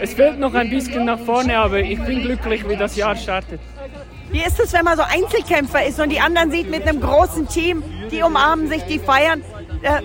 Es 0.00 0.14
fehlt 0.14 0.38
noch 0.38 0.54
ein 0.54 0.70
bisschen 0.70 1.04
nach 1.04 1.18
vorne, 1.18 1.58
aber 1.58 1.80
ich 1.80 2.00
bin 2.00 2.22
glücklich, 2.22 2.66
wie 2.66 2.76
das 2.76 2.96
Jahr 2.96 3.16
startet. 3.16 3.60
Wie 4.30 4.42
ist 4.42 4.58
es, 4.58 4.72
wenn 4.72 4.84
man 4.84 4.96
so 4.96 5.04
Einzelkämpfer 5.04 5.84
ist 5.84 6.00
und 6.00 6.08
die 6.10 6.18
anderen 6.18 6.50
sieht 6.50 6.68
mit 6.68 6.88
einem 6.88 7.00
großen 7.00 7.46
Team, 7.46 7.84
die 8.14 8.22
umarmen 8.22 8.68
sich, 8.68 8.82
die 8.84 8.98
feiern? 8.98 9.42
Äh, 9.82 10.02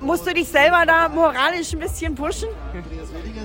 musst 0.00 0.26
du 0.26 0.32
dich 0.32 0.48
selber 0.48 0.84
da 0.86 1.08
moralisch 1.08 1.72
ein 1.72 1.80
bisschen 1.80 2.14
pushen? 2.14 2.48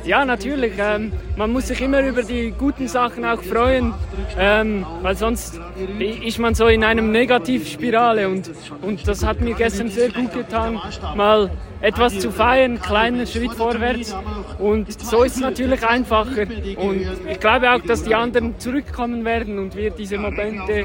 Ja, 0.05 0.23
natürlich. 0.23 0.73
Ähm, 0.77 1.11
man 1.35 1.51
muss 1.51 1.67
sich 1.67 1.81
immer 1.81 2.01
über 2.01 2.23
die 2.23 2.51
guten 2.51 2.87
Sachen 2.87 3.25
auch 3.25 3.41
freuen, 3.41 3.93
ähm, 4.37 4.85
weil 5.01 5.15
sonst 5.15 5.59
ist 5.99 6.39
man 6.39 6.55
so 6.55 6.67
in 6.67 6.83
einem 6.83 7.11
Negativspirale 7.11 8.29
und, 8.29 8.51
und 8.81 9.07
das 9.07 9.25
hat 9.25 9.41
mir 9.41 9.55
gestern 9.55 9.89
sehr 9.89 10.09
gut 10.09 10.33
getan, 10.33 10.79
mal 11.15 11.49
etwas 11.85 12.17
zu 12.17 12.31
feiern, 12.31 12.81
kleinen 12.81 13.27
Schritt 13.27 13.53
vorwärts 13.53 14.15
und 14.57 14.99
so 14.99 15.23
ist 15.23 15.35
es 15.35 15.41
natürlich 15.41 15.85
einfacher 15.85 16.47
und 16.77 17.01
ich 17.29 17.39
glaube 17.39 17.71
auch, 17.71 17.81
dass 17.81 18.03
die 18.03 18.15
anderen 18.15 18.57
zurückkommen 18.59 19.23
werden 19.23 19.59
und 19.59 19.75
wir 19.75 19.91
diese 19.91 20.17
Momente 20.17 20.83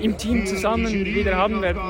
im 0.00 0.16
Team 0.18 0.46
zusammen 0.46 0.92
wieder 0.92 1.36
haben 1.36 1.62
werden. 1.62 1.80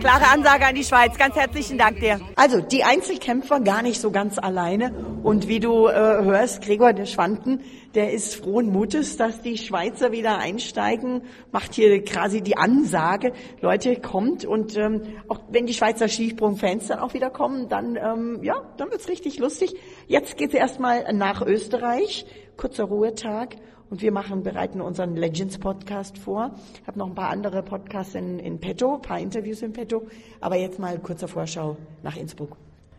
Klare 0.00 0.24
Ansage 0.32 0.66
an 0.66 0.74
die 0.74 0.84
Schweiz, 0.84 1.16
ganz 1.16 1.36
herzlichen 1.36 1.78
Dank 1.78 2.00
dir. 2.00 2.20
Also 2.34 2.60
die 2.60 2.82
Einzelkämpfer 2.82 3.60
gar 3.60 3.82
nicht 3.82 4.00
so 4.00 4.10
ganz 4.10 4.38
alleine 4.38 4.92
und 5.22 5.46
wie 5.46 5.60
du 5.60 5.86
äh, 5.86 5.92
hörst, 5.92 6.62
Gregor 6.62 6.92
de 6.92 7.06
Schwanten, 7.06 7.60
der 7.94 8.12
ist 8.12 8.36
frohen 8.36 8.70
Mutes, 8.70 9.16
dass 9.16 9.42
die 9.42 9.58
Schweizer 9.58 10.12
wieder 10.12 10.38
einsteigen, 10.38 11.22
macht 11.50 11.74
hier 11.74 12.02
quasi 12.04 12.40
die 12.40 12.56
Ansage, 12.56 13.32
Leute, 13.60 13.96
kommt 14.00 14.44
und 14.44 14.76
ähm, 14.76 15.02
auch 15.28 15.40
wenn 15.50 15.66
die 15.66 15.74
Schweizer 15.74 16.08
Skisprung-Fans 16.08 16.88
dann 16.88 16.98
auch 16.98 17.14
wieder 17.14 17.30
kommen, 17.30 17.68
dann 17.68 17.96
ähm, 17.96 18.42
ja, 18.42 18.54
dann 18.76 18.90
wird's 18.90 19.08
richtig 19.08 19.38
lustig. 19.38 19.74
Jetzt 20.06 20.36
geht's 20.36 20.54
erstmal 20.54 21.12
nach 21.12 21.42
Österreich, 21.42 22.26
kurzer 22.56 22.84
Ruhetag 22.84 23.56
und 23.90 24.00
wir 24.00 24.10
machen, 24.10 24.42
bereiten 24.42 24.80
unseren 24.80 25.16
Legends 25.16 25.58
Podcast 25.58 26.16
vor. 26.16 26.54
Ich 26.80 26.86
habe 26.86 26.98
noch 26.98 27.08
ein 27.08 27.14
paar 27.14 27.30
andere 27.30 27.62
Podcasts 27.62 28.14
in, 28.14 28.38
in 28.38 28.58
petto, 28.58 28.98
paar 28.98 29.18
Interviews 29.18 29.60
in 29.60 29.74
petto, 29.74 30.06
aber 30.40 30.56
jetzt 30.56 30.78
mal 30.78 30.98
kurzer 30.98 31.28
Vorschau 31.28 31.76
nach 32.02 32.16
Innsbruck. 32.16 32.56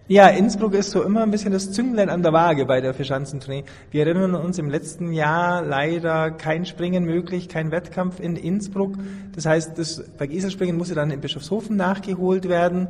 Ja, 0.09 0.27
Innsbruck 0.27 0.73
ist 0.73 0.91
so 0.91 1.01
immer 1.01 1.23
ein 1.23 1.31
bisschen 1.31 1.53
das 1.53 1.71
Zünglein 1.71 2.09
an 2.09 2.23
der 2.23 2.33
Waage 2.33 2.65
bei 2.65 2.81
der 2.81 2.93
Vierschanzentournee. 2.93 3.63
Wir 3.89 4.05
erinnern 4.05 4.35
uns 4.35 4.59
im 4.59 4.69
letzten 4.69 5.13
Jahr 5.13 5.61
leider 5.61 6.29
kein 6.29 6.65
Springen 6.65 7.05
möglich, 7.05 7.47
kein 7.47 7.71
Wettkampf 7.71 8.19
in 8.19 8.35
Innsbruck. 8.35 8.95
Das 9.33 9.45
heißt, 9.45 9.79
das 9.79 10.03
Bergiselspringen 10.17 10.77
musste 10.77 10.93
dann 10.93 11.09
in 11.09 11.21
Bischofshofen 11.21 11.77
nachgeholt 11.77 12.49
werden. 12.49 12.89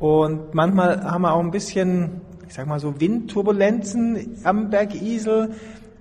Und 0.00 0.52
manchmal 0.52 1.04
haben 1.04 1.22
wir 1.22 1.32
auch 1.32 1.38
ein 1.38 1.52
bisschen, 1.52 2.22
ich 2.48 2.54
sag 2.54 2.66
mal 2.66 2.80
so, 2.80 3.00
Windturbulenzen 3.00 4.38
am 4.42 4.68
Bergisel. 4.68 5.50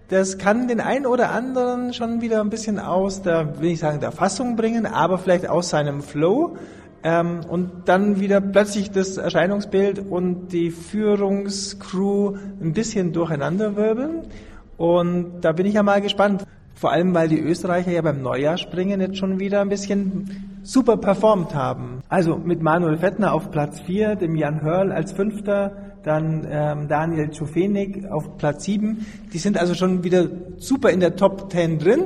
Das 0.08 0.40
kann 0.40 0.68
den 0.68 0.82
einen 0.82 1.06
oder 1.06 1.30
anderen 1.30 1.94
schon 1.94 2.22
wieder 2.22 2.42
ein 2.42 2.50
bisschen 2.50 2.80
aus 2.80 3.22
der, 3.22 3.62
will 3.62 3.74
ich 3.74 3.80
sagen, 3.80 4.00
der 4.00 4.12
Fassung 4.12 4.56
bringen, 4.56 4.88
aber 4.88 5.20
vielleicht 5.20 5.48
aus 5.48 5.70
seinem 5.70 6.02
Flow. 6.02 6.58
Ähm, 7.04 7.42
und 7.48 7.70
dann 7.86 8.20
wieder 8.20 8.42
plötzlich 8.42 8.92
das 8.92 9.18
Erscheinungsbild 9.18 10.00
und 10.10 10.50
die 10.50 10.72
Führungscrew 10.72 12.36
ein 12.62 12.74
bisschen 12.74 13.14
durcheinander 13.14 13.76
wirbeln. 13.76 14.24
Und 14.78 15.42
da 15.42 15.52
bin 15.52 15.66
ich 15.66 15.76
ja 15.76 15.84
mal 15.84 16.02
gespannt. 16.02 16.44
Vor 16.76 16.92
allem, 16.92 17.16
weil 17.16 17.28
die 17.28 17.40
Österreicher 17.40 17.92
ja 17.92 18.04
beim 18.04 18.22
Neujahrspringen 18.22 19.02
jetzt 19.02 19.18
schon 19.18 19.40
wieder 19.40 19.62
ein 19.62 19.70
bisschen 19.70 20.60
super 20.62 20.98
performt 20.98 21.56
haben. 21.56 22.04
Also 22.08 22.38
mit 22.38 22.62
Manuel 22.62 22.98
Fettner 22.98 23.34
auf 23.34 23.50
Platz 23.50 23.80
4, 23.80 24.16
dem 24.16 24.36
Jan 24.36 24.62
Hörl 24.62 24.92
als 24.92 25.12
Fünfter, 25.12 25.72
dann 26.04 26.46
ähm, 26.50 26.88
Daniel 26.88 27.32
Czufenik 27.32 28.06
auf 28.12 28.38
Platz 28.38 28.66
7. 28.66 29.06
Die 29.34 29.40
sind 29.40 29.58
also 29.58 29.74
schon 29.74 30.04
wieder 30.04 30.28
super 30.58 30.90
in 30.90 31.00
der 31.00 31.16
Top 31.16 31.52
10 31.52 31.80
drin. 31.80 32.04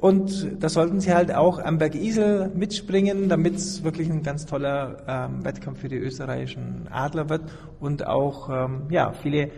Und 0.00 0.62
da 0.62 0.70
sollten 0.70 1.00
sie 1.00 1.12
halt 1.12 1.34
auch 1.34 1.58
am 1.58 1.76
Berg 1.76 1.94
Isel 1.94 2.50
mitspringen, 2.54 3.28
damit 3.28 3.56
es 3.56 3.84
wirklich 3.84 4.10
ein 4.10 4.22
ganz 4.22 4.46
toller 4.46 4.96
ähm, 5.06 5.44
Wettkampf 5.44 5.80
für 5.80 5.88
die 5.88 5.98
österreichischen 5.98 6.88
Adler 6.90 7.28
wird 7.28 7.42
und 7.80 8.06
auch 8.06 8.48
ähm, 8.48 8.84
ja, 8.88 9.12
viele 9.12 9.50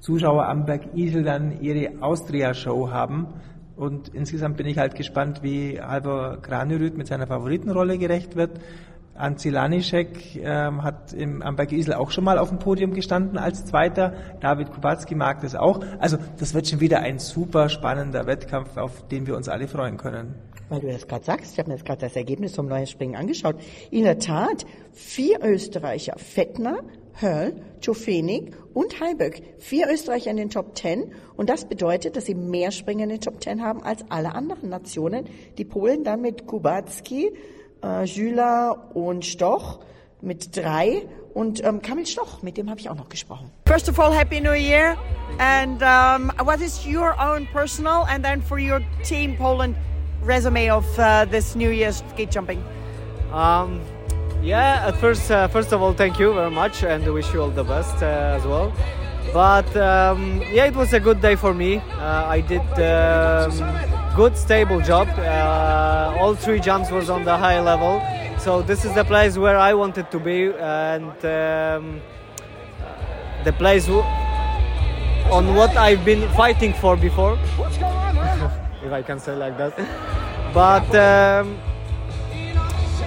Zuschauer 0.00 0.46
am 0.46 0.66
Berg 0.66 0.94
Isel 0.94 1.22
dann 1.22 1.62
ihre 1.62 2.02
Austria-Show 2.02 2.90
haben. 2.90 3.28
Und 3.74 4.10
insgesamt 4.10 4.58
bin 4.58 4.66
ich 4.66 4.76
halt 4.76 4.96
gespannt, 4.96 5.42
wie 5.42 5.80
Halvor 5.80 6.36
Granerüth 6.42 6.98
mit 6.98 7.06
seiner 7.06 7.26
Favoritenrolle 7.26 7.96
gerecht 7.96 8.36
wird. 8.36 8.60
Anzi 9.14 9.50
Laniszek 9.50 10.36
ähm, 10.36 10.82
hat 10.82 11.12
im 11.12 11.42
am 11.42 11.56
Berg 11.56 11.72
Isel 11.72 11.94
auch 11.94 12.10
schon 12.10 12.24
mal 12.24 12.38
auf 12.38 12.48
dem 12.48 12.58
Podium 12.58 12.94
gestanden 12.94 13.36
als 13.38 13.66
Zweiter. 13.66 14.14
David 14.40 14.72
Kubacki 14.72 15.14
mag 15.14 15.42
das 15.42 15.54
auch. 15.54 15.80
Also 15.98 16.16
das 16.38 16.54
wird 16.54 16.66
schon 16.66 16.80
wieder 16.80 17.00
ein 17.00 17.18
super 17.18 17.68
spannender 17.68 18.26
Wettkampf, 18.26 18.76
auf 18.76 19.06
den 19.08 19.26
wir 19.26 19.36
uns 19.36 19.48
alle 19.48 19.68
freuen 19.68 19.98
können. 19.98 20.34
Weil 20.70 20.80
du 20.80 20.86
das 20.86 21.06
gerade 21.06 21.24
sagst, 21.24 21.52
ich 21.52 21.58
habe 21.58 21.68
mir 21.68 21.76
jetzt 21.76 21.84
gerade 21.84 22.00
das 22.00 22.16
Ergebnis 22.16 22.54
vom 22.54 22.66
neuen 22.66 22.86
Springen 22.86 23.14
angeschaut. 23.14 23.56
In 23.90 24.04
der 24.04 24.18
Tat, 24.18 24.64
vier 24.92 25.44
Österreicher, 25.44 26.14
Fettner, 26.16 26.78
Hörl, 27.12 27.52
Jofenig 27.82 28.54
und 28.72 28.98
Heiböck. 28.98 29.42
Vier 29.58 29.88
Österreicher 29.92 30.30
in 30.30 30.38
den 30.38 30.48
Top 30.48 30.74
Ten. 30.74 31.12
Und 31.36 31.50
das 31.50 31.66
bedeutet, 31.66 32.16
dass 32.16 32.24
sie 32.24 32.34
mehr 32.34 32.70
Springer 32.70 33.04
in 33.04 33.10
den 33.10 33.20
Top 33.20 33.40
Ten 33.40 33.62
haben 33.62 33.82
als 33.82 34.02
alle 34.08 34.34
anderen 34.34 34.70
Nationen. 34.70 35.26
Die 35.58 35.66
Polen 35.66 36.04
dann 36.04 36.22
mit 36.22 36.46
Kubacki, 36.46 37.32
äh, 37.82 38.04
Jüla 38.04 38.70
und 38.94 39.24
Stoch 39.24 39.80
mit 40.20 40.56
drei 40.56 41.06
und 41.34 41.64
ähm, 41.64 41.82
Kamil 41.82 42.06
Stoch, 42.06 42.42
mit 42.42 42.56
dem 42.56 42.68
habe 42.70 42.80
ich 42.80 42.88
auch 42.88 42.94
noch 42.94 43.08
gesprochen. 43.08 43.50
First 43.66 43.88
of 43.88 43.98
all, 43.98 44.12
Happy 44.12 44.40
New 44.40 44.52
Year. 44.52 44.96
And 45.38 45.82
um, 45.82 46.30
what 46.44 46.60
is 46.60 46.86
your 46.86 47.14
own 47.18 47.46
personal 47.52 48.04
and 48.08 48.24
then 48.24 48.42
for 48.42 48.58
your 48.58 48.80
team 49.02 49.36
Poland 49.36 49.74
resume 50.22 50.70
of 50.70 50.84
uh, 50.98 51.24
this 51.24 51.54
New 51.54 51.70
Year's 51.70 52.02
ski 52.12 52.26
jumping? 52.26 52.62
Um, 53.32 53.80
yeah, 54.42 54.86
at 54.86 54.96
first, 54.96 55.30
uh, 55.30 55.48
first 55.48 55.72
of 55.72 55.80
all, 55.80 55.94
thank 55.94 56.18
you 56.18 56.34
very 56.34 56.50
much 56.50 56.84
and 56.84 57.06
wish 57.12 57.32
you 57.32 57.40
all 57.40 57.50
the 57.50 57.64
best 57.64 58.02
uh, 58.02 58.36
as 58.36 58.44
well. 58.44 58.72
But 59.32 59.74
um, 59.76 60.42
yeah, 60.52 60.66
it 60.66 60.76
was 60.76 60.92
a 60.92 61.00
good 61.00 61.22
day 61.22 61.36
for 61.36 61.54
me. 61.54 61.76
Uh, 61.76 62.26
I 62.26 62.40
did 62.40 62.60
um, 62.60 64.01
good, 64.14 64.36
stable 64.36 64.80
job. 64.80 65.08
Uh, 65.18 66.16
all 66.18 66.34
three 66.34 66.60
jumps 66.60 66.90
was 66.90 67.08
on 67.08 67.24
the 67.24 67.36
high 67.36 67.60
level, 67.60 68.02
so 68.38 68.62
this 68.62 68.84
is 68.84 68.94
the 68.94 69.04
place 69.04 69.38
where 69.38 69.56
I 69.56 69.72
wanted 69.74 70.10
to 70.10 70.18
be, 70.18 70.52
and 70.52 71.12
um, 71.24 72.00
the 73.44 73.52
place 73.52 73.88
on 73.88 75.54
what 75.54 75.76
I've 75.76 76.04
been 76.04 76.28
fighting 76.30 76.74
for 76.74 76.96
before, 76.96 77.38
if 78.82 78.92
I 78.92 79.02
can 79.02 79.18
say 79.18 79.34
like 79.34 79.56
that. 79.56 79.76
But 80.52 80.94
um, 80.94 81.58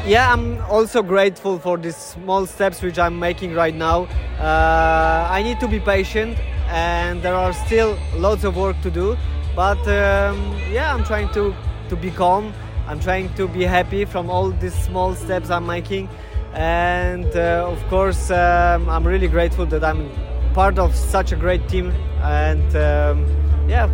yeah, 0.08 0.34
I'm 0.34 0.60
also 0.66 1.04
grateful 1.04 1.60
for 1.60 1.78
these 1.78 1.98
small 1.98 2.46
steps 2.48 2.82
which 2.82 2.98
I'm 2.98 3.20
making 3.20 3.54
right 3.54 3.76
now. 3.76 4.08
Uh, 4.40 5.28
I 5.30 5.44
need 5.44 5.60
to 5.60 5.68
be 5.68 5.80
patient, 5.80 6.38
and 6.68 7.22
there 7.22 7.36
are 7.36 7.54
still 7.54 7.98
lots 8.16 8.44
of 8.44 8.58
work 8.58 8.82
to 8.82 8.90
do. 8.90 9.16
But 9.56 9.80
um, 9.88 10.60
yeah, 10.72 10.94
I'm 10.94 11.04
trying 11.04 11.30
to 11.34 11.56
to 11.90 11.96
be 11.96 12.12
calm. 12.12 12.54
I'm 12.88 13.00
trying 13.00 13.34
to 13.36 13.48
be 13.48 13.64
happy 13.64 14.06
from 14.06 14.30
all 14.30 14.52
these 14.52 14.76
small 14.84 15.16
steps 15.16 15.50
I'm 15.50 15.66
making, 15.66 16.10
and 16.54 17.26
uh, 17.36 17.66
of 17.68 17.82
course, 17.88 18.30
um, 18.32 18.90
I'm 18.90 19.08
really 19.08 19.28
grateful 19.28 19.66
that 19.68 19.84
I'm 19.84 20.10
part 20.54 20.78
of 20.78 20.96
such 20.96 21.32
a 21.32 21.36
great 21.36 21.68
team. 21.68 21.92
And 22.22 22.76
um, 22.76 23.26
yeah, 23.70 23.88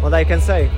what 0.00 0.14
I 0.14 0.24
can 0.24 0.40
say. 0.40 0.70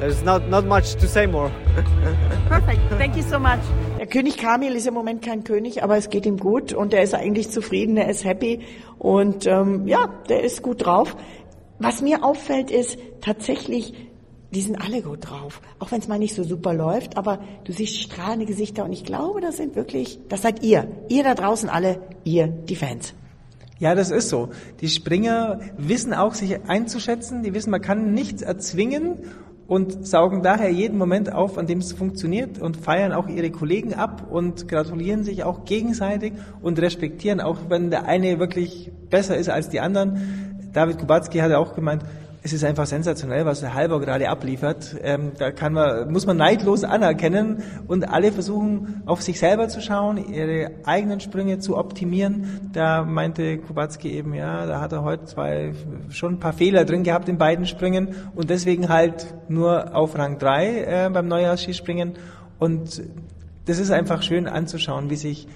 There's 0.00 0.22
not, 0.22 0.48
not 0.48 0.64
much 0.64 0.96
to 0.96 1.08
say 1.08 1.26
more. 1.26 1.50
Perfect. 2.48 2.80
Thank 2.98 3.16
you 3.16 3.22
so 3.22 3.38
much. 3.38 3.60
Der 3.98 4.06
König 4.06 4.36
Kamil 4.36 4.74
ist 4.74 4.86
im 4.86 4.94
Moment 4.94 5.22
kein 5.22 5.44
König, 5.44 5.82
aber 5.82 5.96
es 5.96 6.10
geht 6.10 6.26
ihm 6.26 6.36
gut 6.36 6.72
und 6.72 6.92
er 6.92 7.02
ist 7.02 7.14
eigentlich 7.14 7.50
zufrieden, 7.50 7.96
er 7.96 8.08
ist 8.10 8.24
happy 8.24 8.60
und 8.98 9.46
ähm, 9.46 9.86
ja, 9.86 10.08
der 10.28 10.42
ist 10.42 10.62
gut 10.62 10.84
drauf. 10.84 11.16
Was 11.78 12.02
mir 12.02 12.24
auffällt 12.24 12.70
ist 12.70 12.98
tatsächlich, 13.20 13.94
die 14.52 14.60
sind 14.60 14.80
alle 14.80 15.02
gut 15.02 15.28
drauf, 15.28 15.60
auch 15.80 15.90
wenn 15.90 15.98
es 15.98 16.08
mal 16.08 16.18
nicht 16.18 16.34
so 16.34 16.44
super 16.44 16.72
läuft, 16.72 17.16
aber 17.16 17.40
du 17.64 17.72
siehst 17.72 18.00
strahlende 18.00 18.46
Gesichter 18.46 18.84
und 18.84 18.92
ich 18.92 19.04
glaube, 19.04 19.40
das 19.40 19.56
sind 19.56 19.74
wirklich, 19.74 20.20
das 20.28 20.42
seid 20.42 20.62
ihr, 20.62 20.86
ihr 21.08 21.24
da 21.24 21.34
draußen 21.34 21.68
alle, 21.68 22.00
ihr 22.22 22.46
die 22.46 22.76
Fans. 22.76 23.14
Ja, 23.80 23.96
das 23.96 24.12
ist 24.12 24.28
so. 24.28 24.50
Die 24.80 24.88
Springer 24.88 25.58
wissen 25.76 26.14
auch, 26.14 26.34
sich 26.34 26.60
einzuschätzen. 26.68 27.42
Die 27.42 27.54
wissen, 27.54 27.70
man 27.70 27.80
kann 27.80 28.14
nichts 28.14 28.40
erzwingen 28.40 29.18
und 29.66 30.06
saugen 30.06 30.42
daher 30.42 30.70
jeden 30.70 30.96
Moment 30.96 31.32
auf, 31.32 31.58
an 31.58 31.66
dem 31.66 31.78
es 31.78 31.92
funktioniert 31.92 32.60
und 32.60 32.76
feiern 32.76 33.12
auch 33.12 33.28
ihre 33.28 33.50
Kollegen 33.50 33.94
ab 33.94 34.28
und 34.30 34.68
gratulieren 34.68 35.24
sich 35.24 35.42
auch 35.42 35.64
gegenseitig 35.64 36.34
und 36.62 36.78
respektieren, 36.78 37.40
auch 37.40 37.58
wenn 37.68 37.90
der 37.90 38.04
eine 38.04 38.38
wirklich 38.38 38.92
besser 39.10 39.36
ist 39.36 39.48
als 39.48 39.70
die 39.70 39.80
anderen. 39.80 40.53
David 40.74 40.98
Kubacki 40.98 41.38
hat 41.38 41.50
ja 41.50 41.58
auch 41.58 41.74
gemeint, 41.74 42.02
es 42.42 42.52
ist 42.52 42.62
einfach 42.62 42.84
sensationell, 42.84 43.46
was 43.46 43.60
der 43.60 43.72
Halber 43.72 44.00
gerade 44.00 44.28
abliefert. 44.28 44.94
Ähm, 45.02 45.32
da 45.38 45.50
kann 45.50 45.72
man, 45.72 46.12
muss 46.12 46.26
man 46.26 46.36
neidlos 46.36 46.84
anerkennen 46.84 47.62
und 47.86 48.06
alle 48.06 48.32
versuchen, 48.32 49.02
auf 49.06 49.22
sich 49.22 49.38
selber 49.38 49.68
zu 49.68 49.80
schauen, 49.80 50.18
ihre 50.30 50.72
eigenen 50.84 51.20
Sprünge 51.20 51.60
zu 51.60 51.78
optimieren. 51.78 52.70
Da 52.74 53.02
meinte 53.02 53.56
Kubacki 53.56 54.10
eben, 54.10 54.34
ja, 54.34 54.66
da 54.66 54.82
hat 54.82 54.92
er 54.92 55.04
heute 55.04 55.24
zwei, 55.24 55.72
schon 56.10 56.34
ein 56.34 56.38
paar 56.38 56.52
Fehler 56.52 56.84
drin 56.84 57.02
gehabt 57.02 57.30
in 57.30 57.38
beiden 57.38 57.66
Sprüngen 57.66 58.14
und 58.34 58.50
deswegen 58.50 58.90
halt 58.90 59.32
nur 59.48 59.96
auf 59.96 60.18
Rang 60.18 60.38
3 60.38 61.06
äh, 61.06 61.10
beim 61.10 61.28
Neujahrsskispringen. 61.28 62.12
Und 62.58 63.02
das 63.64 63.78
ist 63.78 63.90
einfach 63.90 64.22
schön 64.22 64.48
anzuschauen, 64.48 65.08
wie 65.08 65.16
sich 65.16 65.48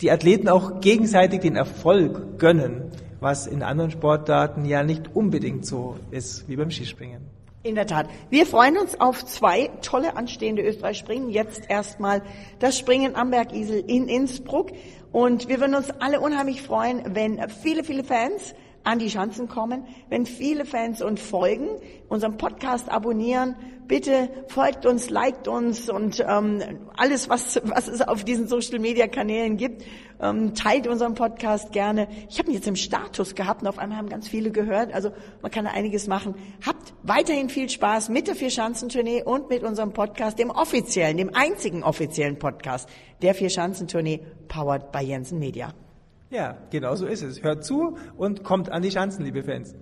die 0.00 0.10
Athleten 0.10 0.48
auch 0.48 0.80
gegenseitig 0.80 1.42
den 1.42 1.54
Erfolg 1.54 2.38
gönnen 2.40 2.90
was 3.20 3.46
in 3.46 3.62
anderen 3.62 3.90
Sportarten 3.90 4.64
ja 4.64 4.82
nicht 4.82 5.14
unbedingt 5.14 5.66
so 5.66 5.96
ist 6.10 6.48
wie 6.48 6.56
beim 6.56 6.70
Skispringen. 6.70 7.22
In 7.64 7.74
der 7.74 7.86
Tat. 7.86 8.08
Wir 8.30 8.46
freuen 8.46 8.78
uns 8.78 9.00
auf 9.00 9.24
zwei 9.26 9.68
tolle 9.82 10.16
anstehende 10.16 10.62
Österreich-Springen. 10.62 11.28
Jetzt 11.28 11.68
erstmal 11.68 12.22
das 12.60 12.78
Springen 12.78 13.16
am 13.16 13.30
Bergisel 13.30 13.82
in 13.86 14.08
Innsbruck. 14.08 14.70
Und 15.10 15.48
wir 15.48 15.58
würden 15.58 15.74
uns 15.74 15.90
alle 15.98 16.20
unheimlich 16.20 16.62
freuen, 16.62 17.02
wenn 17.14 17.48
viele, 17.48 17.82
viele 17.82 18.04
Fans 18.04 18.54
an 18.84 18.98
die 18.98 19.10
Schanzen 19.10 19.48
kommen, 19.48 19.84
wenn 20.08 20.24
viele 20.24 20.64
Fans 20.64 21.02
uns 21.02 21.20
folgen, 21.20 21.68
unseren 22.08 22.36
Podcast 22.36 22.88
abonnieren, 22.88 23.56
bitte 23.88 24.28
folgt 24.46 24.86
uns, 24.86 25.10
liked 25.10 25.48
uns 25.48 25.88
und 25.88 26.24
ähm, 26.26 26.62
alles, 26.96 27.28
was, 27.28 27.60
was 27.64 27.88
es 27.88 28.02
auf 28.06 28.22
diesen 28.22 28.46
Social-Media-Kanälen 28.46 29.56
gibt, 29.56 29.84
ähm, 30.20 30.54
teilt 30.54 30.86
unseren 30.86 31.14
Podcast 31.14 31.72
gerne. 31.72 32.06
Ich 32.28 32.38
habe 32.38 32.50
ihn 32.50 32.54
jetzt 32.54 32.68
im 32.68 32.76
Status 32.76 33.34
gehabt 33.34 33.62
und 33.62 33.68
auf 33.68 33.78
einmal 33.78 33.98
haben 33.98 34.08
ganz 34.08 34.28
viele 34.28 34.50
gehört. 34.50 34.92
Also 34.92 35.10
man 35.42 35.50
kann 35.50 35.64
da 35.64 35.72
einiges 35.72 36.06
machen. 36.06 36.34
Habt 36.64 36.94
weiterhin 37.02 37.48
viel 37.48 37.68
Spaß 37.68 38.10
mit 38.10 38.28
der 38.28 38.36
Vier-Schanzentournee 38.36 39.22
und 39.24 39.48
mit 39.48 39.64
unserem 39.64 39.92
Podcast, 39.92 40.38
dem 40.38 40.50
offiziellen, 40.50 41.16
dem 41.16 41.34
einzigen 41.34 41.82
offiziellen 41.82 42.38
Podcast 42.38 42.88
der 43.22 43.34
Vier-Schanzentournee, 43.34 44.20
powered 44.46 44.92
by 44.92 45.00
Jensen 45.00 45.38
Media. 45.38 45.72
Ja, 46.30 46.58
genau 46.70 46.94
so 46.94 47.06
ist 47.06 47.22
es. 47.22 47.42
Hört 47.42 47.64
zu 47.64 47.96
und 48.16 48.44
kommt 48.44 48.70
an 48.70 48.82
die 48.82 48.90
Schanzen, 48.90 49.24
liebe 49.24 49.42
Fans. 49.42 49.74